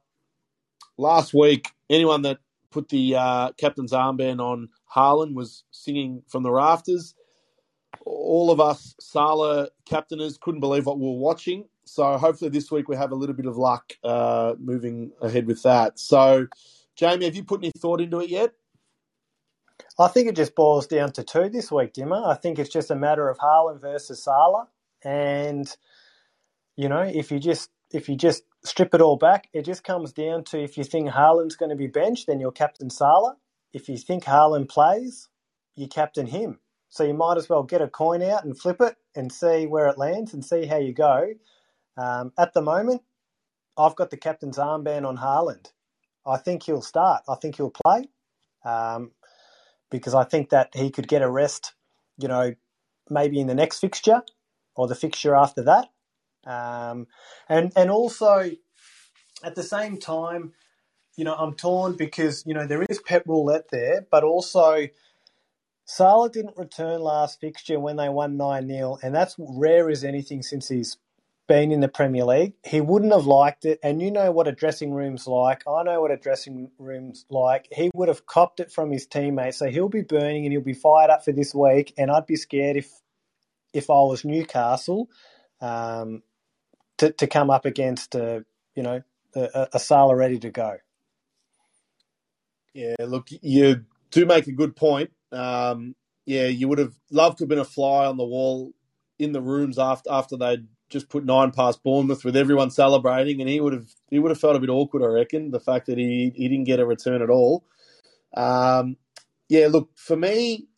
last 0.96 1.34
week, 1.34 1.68
anyone 1.90 2.22
that 2.22 2.38
put 2.70 2.88
the 2.90 3.16
uh, 3.16 3.52
captain's 3.52 3.92
armband 3.92 4.40
on 4.40 4.68
Haaland 4.94 5.34
was 5.34 5.64
singing 5.72 6.22
from 6.28 6.44
the 6.44 6.50
rafters 6.50 7.14
all 8.08 8.50
of 8.50 8.60
us 8.60 8.94
Salah 9.00 9.68
captainers 9.88 10.38
couldn't 10.40 10.60
believe 10.60 10.86
what 10.86 10.98
we 10.98 11.06
were 11.06 11.12
watching. 11.18 11.66
So 11.84 12.18
hopefully 12.18 12.50
this 12.50 12.70
week 12.70 12.88
we 12.88 12.96
have 12.96 13.12
a 13.12 13.16
little 13.16 13.36
bit 13.36 13.46
of 13.46 13.56
luck 13.56 13.94
uh, 14.04 14.54
moving 14.58 15.12
ahead 15.22 15.46
with 15.46 15.62
that. 15.64 15.98
So, 15.98 16.48
Jamie, 16.96 17.26
have 17.26 17.36
you 17.36 17.44
put 17.44 17.60
any 17.62 17.72
thought 17.78 18.00
into 18.00 18.20
it 18.20 18.30
yet? 18.30 18.52
I 19.98 20.08
think 20.08 20.28
it 20.28 20.36
just 20.36 20.54
boils 20.56 20.86
down 20.88 21.12
to 21.12 21.24
two 21.24 21.48
this 21.48 21.72
week, 21.72 21.92
Dimmer. 21.94 22.22
I 22.26 22.34
think 22.34 22.58
it's 22.58 22.70
just 22.70 22.90
a 22.90 22.96
matter 22.96 23.28
of 23.28 23.38
Haaland 23.38 23.80
versus 23.80 24.22
Salah, 24.22 24.68
and 25.04 25.74
you 26.76 26.88
know, 26.88 27.02
if 27.02 27.32
you 27.32 27.40
just 27.40 27.70
if 27.92 28.08
you 28.08 28.16
just 28.16 28.44
strip 28.64 28.94
it 28.94 29.00
all 29.02 29.16
back, 29.16 29.48
it 29.52 29.64
just 29.64 29.84
comes 29.84 30.12
down 30.12 30.44
to 30.44 30.62
if 30.62 30.78
you 30.78 30.84
think 30.84 31.10
Haaland's 31.10 31.56
going 31.56 31.70
to 31.70 31.76
be 31.76 31.88
benched, 31.88 32.26
then 32.28 32.40
you're 32.40 32.52
captain 32.52 32.90
Salah. 32.90 33.36
If 33.72 33.88
you 33.88 33.98
think 33.98 34.24
Haaland 34.24 34.68
plays, 34.68 35.28
you 35.76 35.88
captain 35.88 36.26
him. 36.26 36.60
So 36.88 37.05
you 37.05 37.14
might 37.14 37.37
as 37.37 37.48
well 37.48 37.62
get 37.62 37.83
a 37.83 37.88
coin 37.88 38.22
out 38.22 38.44
and 38.44 38.59
flip 38.59 38.81
it 38.81 38.96
and 39.14 39.33
see 39.33 39.66
where 39.66 39.88
it 39.88 39.98
lands 39.98 40.33
and 40.33 40.44
see 40.44 40.66
how 40.66 40.79
you 40.79 40.92
go. 40.92 41.35
Um, 41.96 42.33
at 42.38 42.55
the 42.55 42.62
moment, 42.62 43.03
I've 43.77 43.96
got 43.96 44.11
the 44.11 44.16
captain's 44.16 44.59
armband 44.59 45.07
on 45.07 45.18
Haaland. 45.18 45.72
I 46.27 46.37
think 46.37 46.64
he'll 46.64 46.83
start. 46.83 47.22
I 47.29 47.35
think 47.37 47.57
he'll 47.57 47.72
play 47.85 48.09
um, 48.64 49.12
because 49.90 50.14
I 50.14 50.24
think 50.24 50.51
that 50.51 50.74
he 50.74 50.90
could 50.90 51.09
get 51.09 51.22
a 51.22 51.31
rest, 51.31 51.74
you 52.18 52.29
know, 52.29 52.55
maybe 53.11 53.40
in 53.40 53.46
the 53.46 53.55
next 53.55 53.81
fixture 53.81 54.22
or 54.74 54.88
the 54.88 54.94
fixture 54.94 55.35
after 55.35 55.62
that. 55.62 55.90
Um, 56.46 57.07
and 57.48 57.72
and 57.77 57.90
also 57.90 58.51
at 59.44 59.55
the 59.55 59.62
same 59.62 59.98
time, 59.98 60.53
you 61.16 61.24
know, 61.24 61.35
I'm 61.35 61.55
torn 61.55 61.96
because 61.96 62.44
you 62.46 62.55
know 62.55 62.66
there 62.66 62.83
is 62.83 63.01
Pep 63.01 63.24
roulette 63.27 63.70
there, 63.70 64.07
but 64.11 64.24
also 64.24 64.88
Salah 65.90 66.29
didn't 66.29 66.59
return 66.59 67.01
last 67.01 67.40
fixture 67.40 67.81
when 67.81 67.96
they 67.96 68.11
won 68.11 68.37
9 68.37 68.68
0, 68.68 68.98
and 69.03 69.14
that's 69.14 69.37
rare 69.38 69.88
as 69.88 70.05
anything 70.05 70.42
since 70.42 70.68
he's 70.68 70.98
been 71.46 71.72
in 71.72 71.81
the 71.81 71.88
Premier 71.88 72.27
League. 72.27 72.53
He 72.62 72.83
wouldn't 72.83 73.14
have 73.14 73.24
liked 73.24 73.64
it, 73.64 73.81
and 73.83 74.03
you 74.03 74.11
know 74.11 74.31
what 74.31 74.46
a 74.46 74.53
dressing 74.53 74.92
room's 74.92 75.27
like. 75.27 75.66
I 75.66 75.83
know 75.85 76.03
what 76.03 76.11
a 76.11 76.18
dressing 76.18 76.70
room's 76.79 77.24
like. 77.31 77.68
He 77.72 77.90
would 77.94 78.09
have 78.09 78.27
copped 78.27 78.61
it 78.61 78.70
from 78.70 78.90
his 78.90 79.07
teammates, 79.07 79.57
so 79.57 79.70
he'll 79.70 79.88
be 79.88 80.03
burning 80.03 80.44
and 80.44 80.53
he'll 80.53 80.61
be 80.61 80.74
fired 80.74 81.09
up 81.09 81.24
for 81.24 81.33
this 81.33 81.55
week. 81.55 81.94
And 81.96 82.11
I'd 82.11 82.27
be 82.27 82.37
scared 82.37 82.77
if 82.77 82.92
if 83.72 83.88
I 83.88 83.94
was 83.94 84.27
Newcastle 84.27 85.09
um, 85.62 86.22
to 86.98 87.12
to 87.12 87.27
come 87.27 87.48
up 87.48 87.64
against 87.64 88.14
a 88.14 88.44
you 88.74 88.83
know 88.83 89.03
a, 89.35 89.68
a 89.72 89.79
Salah 89.79 90.14
ready 90.14 90.38
to 90.40 90.51
go. 90.51 90.77
Yeah, 92.74 92.96
look, 93.01 93.29
you 93.31 93.87
do 94.11 94.27
make 94.27 94.48
a 94.48 94.53
good 94.53 94.77
point. 94.77 95.12
Um, 95.32 95.94
yeah, 96.26 96.46
you 96.46 96.68
would 96.68 96.78
have 96.78 96.94
loved 97.10 97.38
to 97.38 97.44
have 97.44 97.48
been 97.48 97.58
a 97.58 97.64
fly 97.64 98.06
on 98.06 98.16
the 98.16 98.24
wall 98.24 98.72
in 99.18 99.32
the 99.32 99.42
rooms 99.42 99.78
after 99.78 100.10
after 100.10 100.36
they'd 100.36 100.66
just 100.90 101.08
put 101.08 101.24
nine 101.24 101.50
past 101.50 101.82
Bournemouth 101.82 102.24
with 102.24 102.36
everyone 102.36 102.70
celebrating, 102.70 103.40
and 103.40 103.48
he 103.48 103.60
would 103.60 103.72
have 103.72 103.88
he 104.10 104.18
would 104.18 104.30
have 104.30 104.40
felt 104.40 104.56
a 104.56 104.60
bit 104.60 104.70
awkward, 104.70 105.02
I 105.02 105.06
reckon, 105.06 105.50
the 105.50 105.60
fact 105.60 105.86
that 105.86 105.98
he 105.98 106.32
he 106.34 106.48
didn't 106.48 106.64
get 106.64 106.80
a 106.80 106.86
return 106.86 107.22
at 107.22 107.30
all. 107.30 107.64
Um, 108.36 108.96
yeah, 109.48 109.68
look 109.68 109.90
for 109.96 110.16
me, 110.16 110.68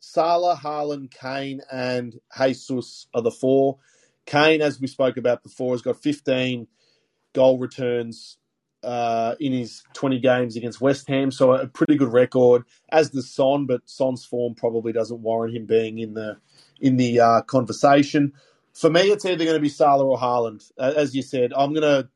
Salah, 0.00 0.56
Haaland, 0.62 1.10
Kane, 1.10 1.62
and 1.72 2.18
Jesus 2.38 3.06
are 3.14 3.22
the 3.22 3.30
four. 3.30 3.78
Kane, 4.26 4.60
as 4.60 4.80
we 4.80 4.86
spoke 4.86 5.16
about 5.16 5.42
before, 5.42 5.72
has 5.74 5.82
got 5.82 6.02
15 6.02 6.66
goal 7.34 7.58
returns 7.58 8.38
uh, 8.82 9.34
in 9.40 9.52
his 9.52 9.82
20 9.94 10.20
games 10.20 10.56
against 10.56 10.80
West 10.80 11.08
Ham, 11.08 11.30
so 11.30 11.52
a 11.52 11.66
pretty 11.66 11.96
good 11.96 12.12
record. 12.12 12.62
As 12.90 13.10
the 13.10 13.22
Son, 13.22 13.66
but 13.66 13.82
Son's 13.86 14.24
form 14.24 14.54
probably 14.54 14.92
doesn't 14.92 15.20
warrant 15.20 15.56
him 15.56 15.66
being 15.66 15.98
in 15.98 16.14
the 16.14 16.38
in 16.80 16.96
the 16.96 17.20
uh, 17.20 17.42
conversation. 17.42 18.32
For 18.72 18.90
me, 18.90 19.10
it's 19.10 19.24
either 19.24 19.44
going 19.44 19.56
to 19.56 19.60
be 19.60 19.68
Salah 19.68 20.06
or 20.06 20.18
Haaland. 20.18 20.70
As 20.78 21.14
you 21.14 21.22
said, 21.22 21.52
I'm 21.56 21.74
gonna 21.74 22.08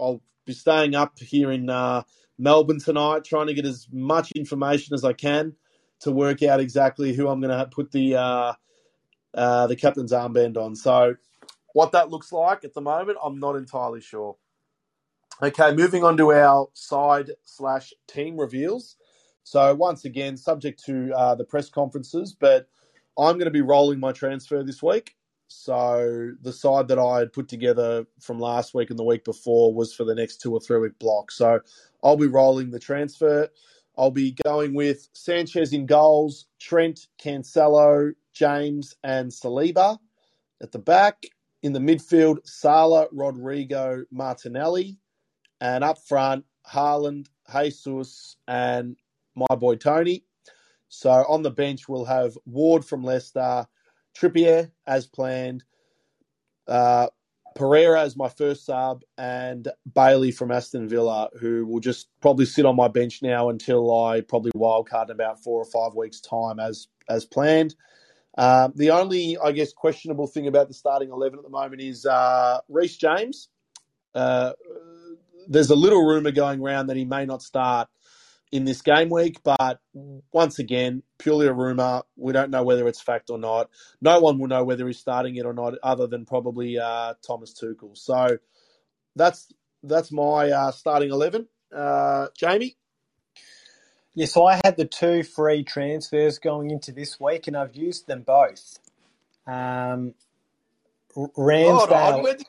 I'll 0.00 0.22
be 0.44 0.52
staying 0.52 0.94
up 0.94 1.18
here 1.18 1.50
in 1.50 1.70
uh, 1.70 2.02
Melbourne 2.38 2.80
tonight, 2.80 3.24
trying 3.24 3.46
to 3.46 3.54
get 3.54 3.66
as 3.66 3.88
much 3.92 4.32
information 4.32 4.94
as 4.94 5.04
I 5.04 5.12
can 5.12 5.54
to 6.00 6.10
work 6.10 6.42
out 6.42 6.60
exactly 6.60 7.12
who 7.14 7.28
I'm 7.28 7.40
going 7.40 7.56
to 7.56 7.66
put 7.66 7.92
the 7.92 8.16
uh, 8.16 8.52
uh, 9.34 9.66
the 9.66 9.76
captain's 9.76 10.12
armband 10.12 10.56
on. 10.56 10.74
So, 10.74 11.14
what 11.72 11.92
that 11.92 12.10
looks 12.10 12.32
like 12.32 12.64
at 12.64 12.74
the 12.74 12.80
moment, 12.80 13.18
I'm 13.22 13.38
not 13.38 13.56
entirely 13.56 14.00
sure. 14.00 14.36
Okay, 15.42 15.74
moving 15.74 16.04
on 16.04 16.18
to 16.18 16.32
our 16.32 16.68
side 16.74 17.30
slash 17.44 17.94
team 18.06 18.38
reveals. 18.38 18.96
So 19.42 19.74
once 19.74 20.04
again, 20.04 20.36
subject 20.36 20.84
to 20.84 21.12
uh, 21.16 21.34
the 21.34 21.44
press 21.44 21.70
conferences, 21.70 22.36
but 22.38 22.68
I'm 23.18 23.36
going 23.36 23.46
to 23.46 23.50
be 23.50 23.62
rolling 23.62 24.00
my 24.00 24.12
transfer 24.12 24.62
this 24.62 24.82
week. 24.82 25.16
So 25.48 26.32
the 26.42 26.52
side 26.52 26.88
that 26.88 26.98
I 26.98 27.20
had 27.20 27.32
put 27.32 27.48
together 27.48 28.06
from 28.20 28.38
last 28.38 28.74
week 28.74 28.90
and 28.90 28.98
the 28.98 29.04
week 29.04 29.24
before 29.24 29.72
was 29.72 29.94
for 29.94 30.04
the 30.04 30.14
next 30.14 30.42
two 30.42 30.52
or 30.52 30.60
three 30.60 30.78
week 30.78 30.98
block. 30.98 31.30
So 31.30 31.60
I'll 32.04 32.18
be 32.18 32.26
rolling 32.26 32.70
the 32.70 32.78
transfer. 32.78 33.48
I'll 33.96 34.10
be 34.10 34.36
going 34.44 34.74
with 34.74 35.08
Sanchez 35.14 35.72
in 35.72 35.86
goals, 35.86 36.48
Trent, 36.58 37.06
Cancelo, 37.18 38.12
James, 38.34 38.94
and 39.02 39.30
Saliba 39.30 39.98
at 40.62 40.70
the 40.70 40.78
back. 40.78 41.24
In 41.62 41.72
the 41.72 41.80
midfield, 41.80 42.46
Salah, 42.46 43.06
Rodrigo, 43.10 44.04
Martinelli. 44.10 44.98
And 45.60 45.84
up 45.84 45.98
front, 45.98 46.44
Haaland, 46.66 47.26
Jesus, 47.52 48.36
and 48.48 48.96
my 49.34 49.54
boy 49.56 49.76
Toney. 49.76 50.24
So 50.88 51.10
on 51.10 51.42
the 51.42 51.50
bench, 51.50 51.88
we'll 51.88 52.04
have 52.06 52.36
Ward 52.46 52.84
from 52.84 53.04
Leicester, 53.04 53.66
Trippier 54.16 54.70
as 54.86 55.06
planned, 55.06 55.62
uh, 56.66 57.08
Pereira 57.54 58.00
as 58.02 58.16
my 58.16 58.28
first 58.28 58.64
sub, 58.64 59.02
and 59.18 59.68
Bailey 59.94 60.30
from 60.30 60.50
Aston 60.50 60.88
Villa, 60.88 61.28
who 61.38 61.66
will 61.66 61.80
just 61.80 62.08
probably 62.20 62.46
sit 62.46 62.64
on 62.64 62.76
my 62.76 62.88
bench 62.88 63.22
now 63.22 63.50
until 63.50 64.04
I 64.04 64.20
probably 64.20 64.52
wildcard 64.52 65.06
in 65.06 65.10
about 65.10 65.42
four 65.42 65.60
or 65.60 65.64
five 65.64 65.94
weeks' 65.94 66.20
time, 66.20 66.58
as 66.58 66.88
as 67.08 67.24
planned. 67.24 67.74
Um, 68.38 68.72
the 68.76 68.90
only, 68.90 69.36
I 69.38 69.52
guess, 69.52 69.72
questionable 69.72 70.28
thing 70.28 70.46
about 70.46 70.68
the 70.68 70.74
starting 70.74 71.10
eleven 71.10 71.38
at 71.38 71.44
the 71.44 71.50
moment 71.50 71.82
is 71.82 72.06
uh, 72.06 72.60
Reece 72.68 72.96
James. 72.96 73.48
Uh, 74.14 74.52
there's 75.48 75.70
a 75.70 75.76
little 75.76 76.04
rumor 76.04 76.30
going 76.30 76.60
around 76.60 76.88
that 76.88 76.96
he 76.96 77.04
may 77.04 77.26
not 77.26 77.42
start 77.42 77.88
in 78.52 78.64
this 78.64 78.82
game 78.82 79.10
week, 79.10 79.40
but 79.44 79.80
once 80.32 80.58
again, 80.58 81.02
purely 81.18 81.46
a 81.46 81.52
rumor. 81.52 82.02
We 82.16 82.32
don't 82.32 82.50
know 82.50 82.64
whether 82.64 82.88
it's 82.88 83.00
fact 83.00 83.30
or 83.30 83.38
not. 83.38 83.70
No 84.00 84.20
one 84.20 84.38
will 84.38 84.48
know 84.48 84.64
whether 84.64 84.86
he's 84.86 84.98
starting 84.98 85.36
it 85.36 85.46
or 85.46 85.52
not, 85.52 85.74
other 85.82 86.06
than 86.06 86.26
probably 86.26 86.78
uh, 86.78 87.14
Thomas 87.26 87.54
Tuchel. 87.54 87.96
So 87.96 88.38
that's 89.14 89.52
that's 89.82 90.10
my 90.10 90.50
uh, 90.50 90.72
starting 90.72 91.10
eleven. 91.10 91.46
Uh, 91.74 92.26
Jamie. 92.36 92.76
Yeah, 94.14 94.26
so 94.26 94.44
I 94.46 94.60
had 94.64 94.76
the 94.76 94.84
two 94.84 95.22
free 95.22 95.62
transfers 95.62 96.40
going 96.40 96.70
into 96.70 96.90
this 96.90 97.20
week, 97.20 97.46
and 97.46 97.56
I've 97.56 97.76
used 97.76 98.08
them 98.08 98.22
both. 98.22 98.78
Um, 99.46 100.14
Ramsdale. 101.16 102.42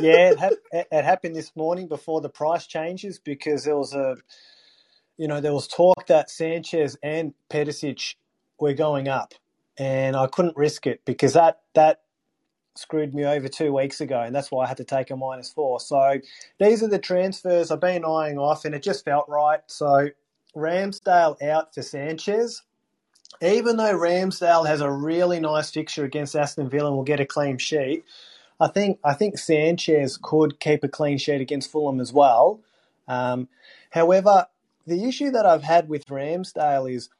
Yeah, 0.00 0.32
it, 0.32 0.38
ha- 0.40 0.50
it 0.72 1.04
happened 1.04 1.36
this 1.36 1.54
morning 1.56 1.88
before 1.88 2.20
the 2.20 2.28
price 2.28 2.66
changes 2.66 3.18
because 3.18 3.64
there 3.64 3.76
was 3.76 3.94
a 3.94 4.16
you 5.18 5.26
know, 5.26 5.40
there 5.40 5.52
was 5.52 5.66
talk 5.68 6.06
that 6.06 6.30
Sanchez 6.30 6.96
and 7.02 7.34
Perisic 7.50 8.14
were 8.58 8.72
going 8.72 9.08
up, 9.08 9.34
and 9.76 10.16
I 10.16 10.28
couldn't 10.28 10.56
risk 10.56 10.86
it 10.86 11.04
because 11.04 11.34
that 11.34 11.60
that 11.74 12.02
screwed 12.76 13.12
me 13.12 13.24
over 13.24 13.48
two 13.48 13.74
weeks 13.74 14.00
ago, 14.00 14.20
and 14.20 14.34
that's 14.34 14.50
why 14.50 14.64
I 14.64 14.68
had 14.68 14.76
to 14.78 14.84
take 14.84 15.10
a 15.10 15.16
minus 15.16 15.50
four. 15.50 15.80
So 15.80 16.20
these 16.60 16.82
are 16.84 16.88
the 16.88 17.00
transfers 17.00 17.70
I've 17.70 17.80
been 17.80 18.04
eyeing 18.04 18.38
off, 18.38 18.64
and 18.64 18.74
it 18.74 18.82
just 18.82 19.04
felt 19.04 19.28
right. 19.28 19.60
So 19.66 20.08
Ramsdale 20.56 21.42
out 21.42 21.74
for 21.74 21.82
Sanchez. 21.82 22.62
Even 23.42 23.76
though 23.76 23.94
Ramsdale 23.94 24.66
has 24.66 24.80
a 24.80 24.90
really 24.90 25.38
nice 25.38 25.70
fixture 25.70 26.04
against 26.04 26.34
Aston 26.34 26.70
Villa 26.70 26.88
and 26.88 26.96
will 26.96 27.04
get 27.04 27.20
a 27.20 27.26
clean 27.26 27.58
sheet, 27.58 28.04
I 28.60 28.68
think 28.68 28.98
I 29.04 29.14
think 29.14 29.38
Sanchez 29.38 30.18
could 30.22 30.60
keep 30.60 30.84
a 30.84 30.88
clean 30.88 31.18
sheet 31.18 31.40
against 31.40 31.70
Fulham 31.70 32.00
as 32.00 32.12
well. 32.12 32.60
Um, 33.08 33.48
however, 33.90 34.46
the 34.86 35.04
issue 35.04 35.30
that 35.32 35.46
I've 35.46 35.64
had 35.64 35.88
with 35.88 36.06
Ramsdale 36.06 36.92
is 36.92 37.10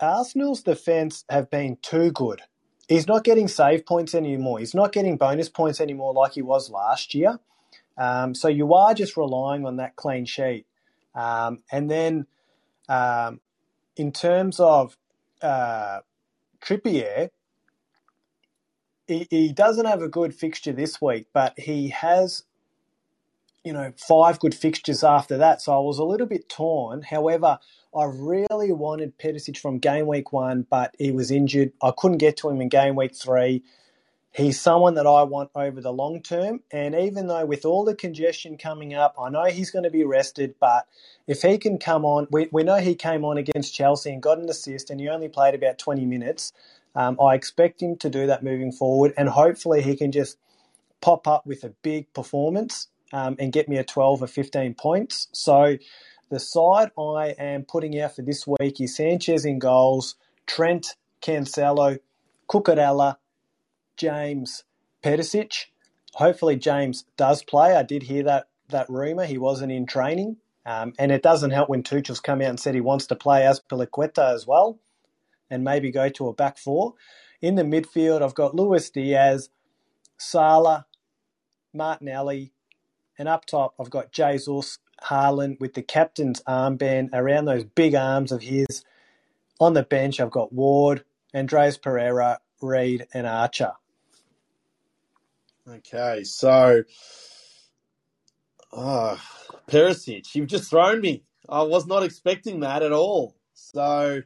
Arsenal's 0.00 0.62
defence 0.62 1.24
have 1.30 1.50
been 1.50 1.78
too 1.82 2.12
good. 2.12 2.42
He's 2.88 3.08
not 3.08 3.24
getting 3.24 3.48
save 3.48 3.86
points 3.86 4.14
anymore. 4.14 4.60
He's 4.60 4.74
not 4.74 4.92
getting 4.92 5.16
bonus 5.16 5.48
points 5.48 5.80
anymore 5.80 6.14
like 6.14 6.34
he 6.34 6.42
was 6.42 6.70
last 6.70 7.14
year. 7.14 7.40
Um, 7.98 8.34
so 8.34 8.48
you 8.48 8.74
are 8.74 8.94
just 8.94 9.16
relying 9.16 9.66
on 9.66 9.76
that 9.76 9.96
clean 9.96 10.26
sheet. 10.26 10.66
Um, 11.14 11.62
and 11.72 11.90
then 11.90 12.26
um, 12.88 13.40
in 13.96 14.12
terms 14.12 14.60
of 14.60 14.96
uh, 15.42 16.00
Trippier, 16.64 17.30
he, 19.30 19.52
doesn't 19.52 19.86
have 19.86 20.02
a 20.02 20.08
good 20.08 20.34
fixture 20.34 20.72
this 20.72 21.00
week, 21.00 21.26
but 21.32 21.58
he 21.58 21.88
has 21.88 22.44
you 23.64 23.72
know, 23.72 23.92
five 23.96 24.40
good 24.40 24.54
fixtures 24.54 25.04
after 25.04 25.38
that. 25.38 25.62
So 25.62 25.72
I 25.72 25.78
was 25.78 25.98
a 25.98 26.04
little 26.04 26.26
bit 26.26 26.48
torn. 26.48 27.02
However, 27.02 27.58
I 27.96 28.04
really 28.04 28.72
wanted 28.72 29.18
Perisic 29.18 29.56
from 29.56 29.78
game 29.78 30.06
week 30.06 30.32
one, 30.32 30.66
but 30.68 30.94
he 30.98 31.12
was 31.12 31.30
injured. 31.30 31.72
I 31.82 31.92
couldn't 31.96 32.18
get 32.18 32.36
to 32.38 32.48
him 32.48 32.60
in 32.60 32.68
game 32.68 32.96
week 32.96 33.14
three. 33.14 33.62
He's 34.34 34.58
someone 34.58 34.94
that 34.94 35.06
I 35.06 35.24
want 35.24 35.50
over 35.54 35.80
the 35.80 35.92
long 35.92 36.22
term. 36.22 36.60
And 36.70 36.94
even 36.94 37.26
though 37.26 37.44
with 37.44 37.66
all 37.66 37.84
the 37.84 37.94
congestion 37.94 38.56
coming 38.56 38.94
up, 38.94 39.14
I 39.20 39.28
know 39.28 39.44
he's 39.44 39.70
going 39.70 39.82
to 39.82 39.90
be 39.90 40.04
rested, 40.04 40.54
but 40.58 40.86
if 41.26 41.42
he 41.42 41.58
can 41.58 41.78
come 41.78 42.06
on, 42.06 42.26
we, 42.30 42.48
we 42.50 42.62
know 42.62 42.76
he 42.76 42.94
came 42.94 43.24
on 43.26 43.36
against 43.36 43.74
Chelsea 43.74 44.10
and 44.10 44.22
got 44.22 44.38
an 44.38 44.48
assist 44.48 44.88
and 44.88 44.98
he 45.00 45.08
only 45.08 45.28
played 45.28 45.54
about 45.54 45.78
20 45.78 46.06
minutes. 46.06 46.54
Um, 46.94 47.18
I 47.20 47.34
expect 47.34 47.82
him 47.82 47.96
to 47.98 48.10
do 48.10 48.26
that 48.26 48.42
moving 48.42 48.72
forward 48.72 49.14
and 49.16 49.28
hopefully 49.28 49.82
he 49.82 49.96
can 49.96 50.12
just 50.12 50.36
pop 51.00 51.26
up 51.26 51.46
with 51.46 51.64
a 51.64 51.70
big 51.82 52.12
performance 52.12 52.88
um, 53.12 53.36
and 53.38 53.52
get 53.52 53.68
me 53.68 53.76
a 53.76 53.84
12 53.84 54.22
or 54.22 54.26
15 54.26 54.74
points. 54.74 55.28
So 55.32 55.76
the 56.30 56.40
side 56.40 56.90
I 56.98 57.34
am 57.38 57.64
putting 57.64 58.00
out 58.00 58.16
for 58.16 58.22
this 58.22 58.46
week 58.46 58.80
is 58.80 58.96
Sanchez 58.96 59.44
in 59.44 59.58
goals, 59.58 60.16
Trent, 60.46 60.96
Cancelo, 61.20 61.98
Cucurella, 62.48 63.16
James, 63.96 64.64
Perisic. 65.02 65.66
Hopefully 66.14 66.56
James 66.56 67.04
does 67.16 67.42
play. 67.42 67.76
I 67.76 67.82
did 67.82 68.04
hear 68.04 68.22
that 68.24 68.48
that 68.68 68.88
rumour. 68.88 69.26
He 69.26 69.36
wasn't 69.36 69.72
in 69.72 69.86
training. 69.86 70.38
Um, 70.64 70.94
and 70.98 71.10
it 71.12 71.22
doesn't 71.22 71.50
help 71.50 71.68
when 71.68 71.82
Tuchel's 71.82 72.20
come 72.20 72.40
out 72.40 72.48
and 72.48 72.60
said 72.60 72.74
he 72.74 72.80
wants 72.80 73.06
to 73.08 73.16
play 73.16 73.42
Azpilicueta 73.42 74.32
as 74.32 74.46
well 74.46 74.78
and 75.52 75.62
maybe 75.62 75.90
go 75.90 76.08
to 76.08 76.28
a 76.28 76.32
back 76.32 76.56
four. 76.56 76.94
In 77.42 77.56
the 77.56 77.62
midfield, 77.62 78.22
I've 78.22 78.34
got 78.34 78.54
Luis 78.54 78.88
Diaz, 78.88 79.50
Salah, 80.16 80.86
Martinelli, 81.74 82.52
and 83.18 83.28
up 83.28 83.44
top, 83.44 83.74
I've 83.78 83.90
got 83.90 84.12
Jesus 84.12 84.78
Haaland 85.04 85.60
with 85.60 85.74
the 85.74 85.82
captain's 85.82 86.40
armband 86.48 87.10
around 87.12 87.44
those 87.44 87.64
big 87.64 87.94
arms 87.94 88.32
of 88.32 88.42
his. 88.42 88.82
On 89.60 89.74
the 89.74 89.82
bench, 89.82 90.20
I've 90.20 90.30
got 90.30 90.54
Ward, 90.54 91.04
Andreas 91.34 91.76
Pereira, 91.76 92.40
Reed, 92.62 93.06
and 93.12 93.26
Archer. 93.26 93.72
Okay, 95.68 96.24
so 96.24 96.82
oh, 98.72 99.20
Perisic, 99.68 100.34
you've 100.34 100.48
just 100.48 100.70
thrown 100.70 101.02
me. 101.02 101.24
I 101.46 101.62
was 101.62 101.86
not 101.86 102.02
expecting 102.02 102.60
that 102.60 102.82
at 102.82 102.92
all. 102.92 103.36
So 103.52 104.22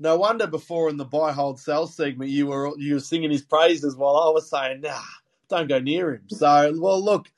no 0.00 0.16
wonder 0.16 0.46
before 0.46 0.88
in 0.88 0.96
the 0.96 1.04
buy 1.04 1.30
hold 1.30 1.60
sell 1.60 1.86
segment 1.86 2.30
you 2.30 2.46
were 2.48 2.72
you 2.78 2.94
were 2.94 3.00
singing 3.00 3.30
his 3.30 3.42
praises 3.42 3.94
while 3.94 4.16
I 4.16 4.30
was 4.30 4.50
saying 4.50 4.80
nah, 4.80 5.00
don't 5.48 5.68
go 5.68 5.78
near 5.78 6.14
him. 6.14 6.22
So 6.28 6.74
well, 6.76 7.02
look, 7.02 7.30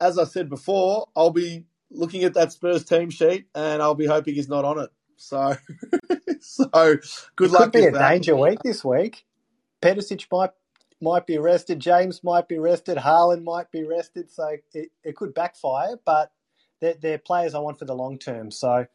as 0.00 0.18
I 0.18 0.24
said 0.24 0.48
before, 0.48 1.06
I'll 1.14 1.30
be 1.30 1.66
looking 1.90 2.24
at 2.24 2.34
that 2.34 2.52
Spurs 2.52 2.84
team 2.84 3.10
sheet 3.10 3.46
and 3.54 3.80
I'll 3.80 3.94
be 3.94 4.06
hoping 4.06 4.34
he's 4.34 4.48
not 4.48 4.64
on 4.64 4.78
it. 4.80 4.90
So, 5.16 5.56
so 6.40 6.96
good 7.36 7.50
it 7.50 7.52
luck. 7.52 7.62
Could 7.64 7.72
be 7.72 7.86
a 7.86 7.92
that. 7.92 8.10
danger 8.10 8.36
week 8.36 8.58
this 8.62 8.84
week. 8.84 9.24
Perisic 9.82 10.26
might 10.30 10.50
might 11.00 11.26
be 11.26 11.38
rested. 11.38 11.80
James 11.80 12.24
might 12.24 12.48
be 12.48 12.58
rested. 12.58 12.96
Haaland 12.98 13.44
might 13.44 13.70
be 13.70 13.84
rested. 13.84 14.30
So 14.30 14.56
it, 14.72 14.90
it 15.04 15.16
could 15.16 15.34
backfire, 15.34 15.96
but 16.04 16.32
they're, 16.80 16.94
they're 17.00 17.18
players 17.18 17.54
I 17.54 17.58
want 17.58 17.78
for 17.78 17.84
the 17.84 17.94
long 17.94 18.18
term. 18.18 18.50
So, 18.50 18.86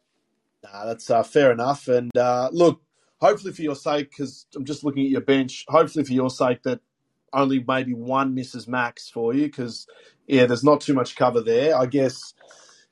nah, 0.64 0.84
that's 0.86 1.10
uh, 1.10 1.22
fair 1.22 1.52
enough. 1.52 1.86
And 1.88 2.16
uh, 2.16 2.50
look, 2.52 2.82
hopefully 3.22 3.52
for 3.52 3.62
your 3.62 3.76
sake, 3.76 4.10
because 4.10 4.46
I'm 4.56 4.64
just 4.64 4.82
looking 4.82 5.04
at 5.04 5.10
your 5.10 5.20
bench. 5.20 5.64
Hopefully 5.68 6.04
for 6.04 6.12
your 6.12 6.28
sake 6.28 6.64
that 6.64 6.80
only 7.32 7.64
maybe 7.66 7.94
one 7.94 8.34
misses 8.34 8.66
max 8.66 9.08
for 9.08 9.32
you 9.32 9.46
because 9.46 9.86
yeah, 10.26 10.44
there's 10.44 10.64
not 10.64 10.80
too 10.80 10.92
much 10.92 11.14
cover 11.14 11.40
there. 11.40 11.76
I 11.76 11.86
guess 11.86 12.34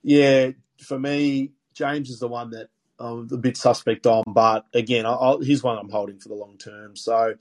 yeah, 0.05 0.51
for 0.81 0.99
me, 1.01 1.51
James 1.75 2.11
is 2.11 2.21
the 2.21 2.29
one 2.29 2.51
that 2.51 2.69
I'm 3.01 3.29
a 3.33 3.37
bit 3.37 3.57
suspect 3.57 4.07
on, 4.07 4.23
but 4.29 4.67
again, 4.73 5.05
I, 5.05 5.37
he's 5.43 5.65
one 5.65 5.79
I'm 5.79 5.91
holding 5.91 6.21
for 6.21 6.29
the 6.29 6.37
long 6.37 6.57
term. 6.59 6.97
So. 6.97 7.35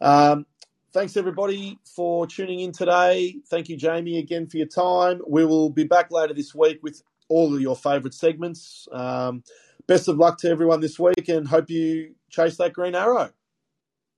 Um, 0.00 0.44
thanks 0.92 1.16
everybody 1.16 1.78
for 1.94 2.26
tuning 2.26 2.60
in 2.60 2.72
today. 2.72 3.36
Thank 3.48 3.68
you, 3.70 3.76
Jamie, 3.76 4.18
again 4.18 4.46
for 4.46 4.58
your 4.58 4.66
time. 4.66 5.20
We 5.26 5.44
will 5.44 5.70
be 5.70 5.84
back 5.84 6.10
later 6.10 6.34
this 6.34 6.54
week 6.54 6.80
with 6.82 7.02
all 7.28 7.54
of 7.54 7.60
your 7.60 7.76
favourite 7.76 8.14
segments. 8.14 8.86
Um, 8.92 9.42
best 9.88 10.08
of 10.08 10.16
luck 10.16 10.38
to 10.38 10.48
everyone 10.48 10.80
this 10.80 10.98
week 10.98 11.28
and 11.28 11.48
hope 11.48 11.70
you 11.70 12.14
chase 12.30 12.56
that 12.56 12.72
green 12.72 12.94
arrow. 12.94 13.30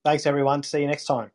Thanks, 0.03 0.25
everyone. 0.25 0.63
See 0.63 0.81
you 0.81 0.87
next 0.87 1.05
time. 1.05 1.31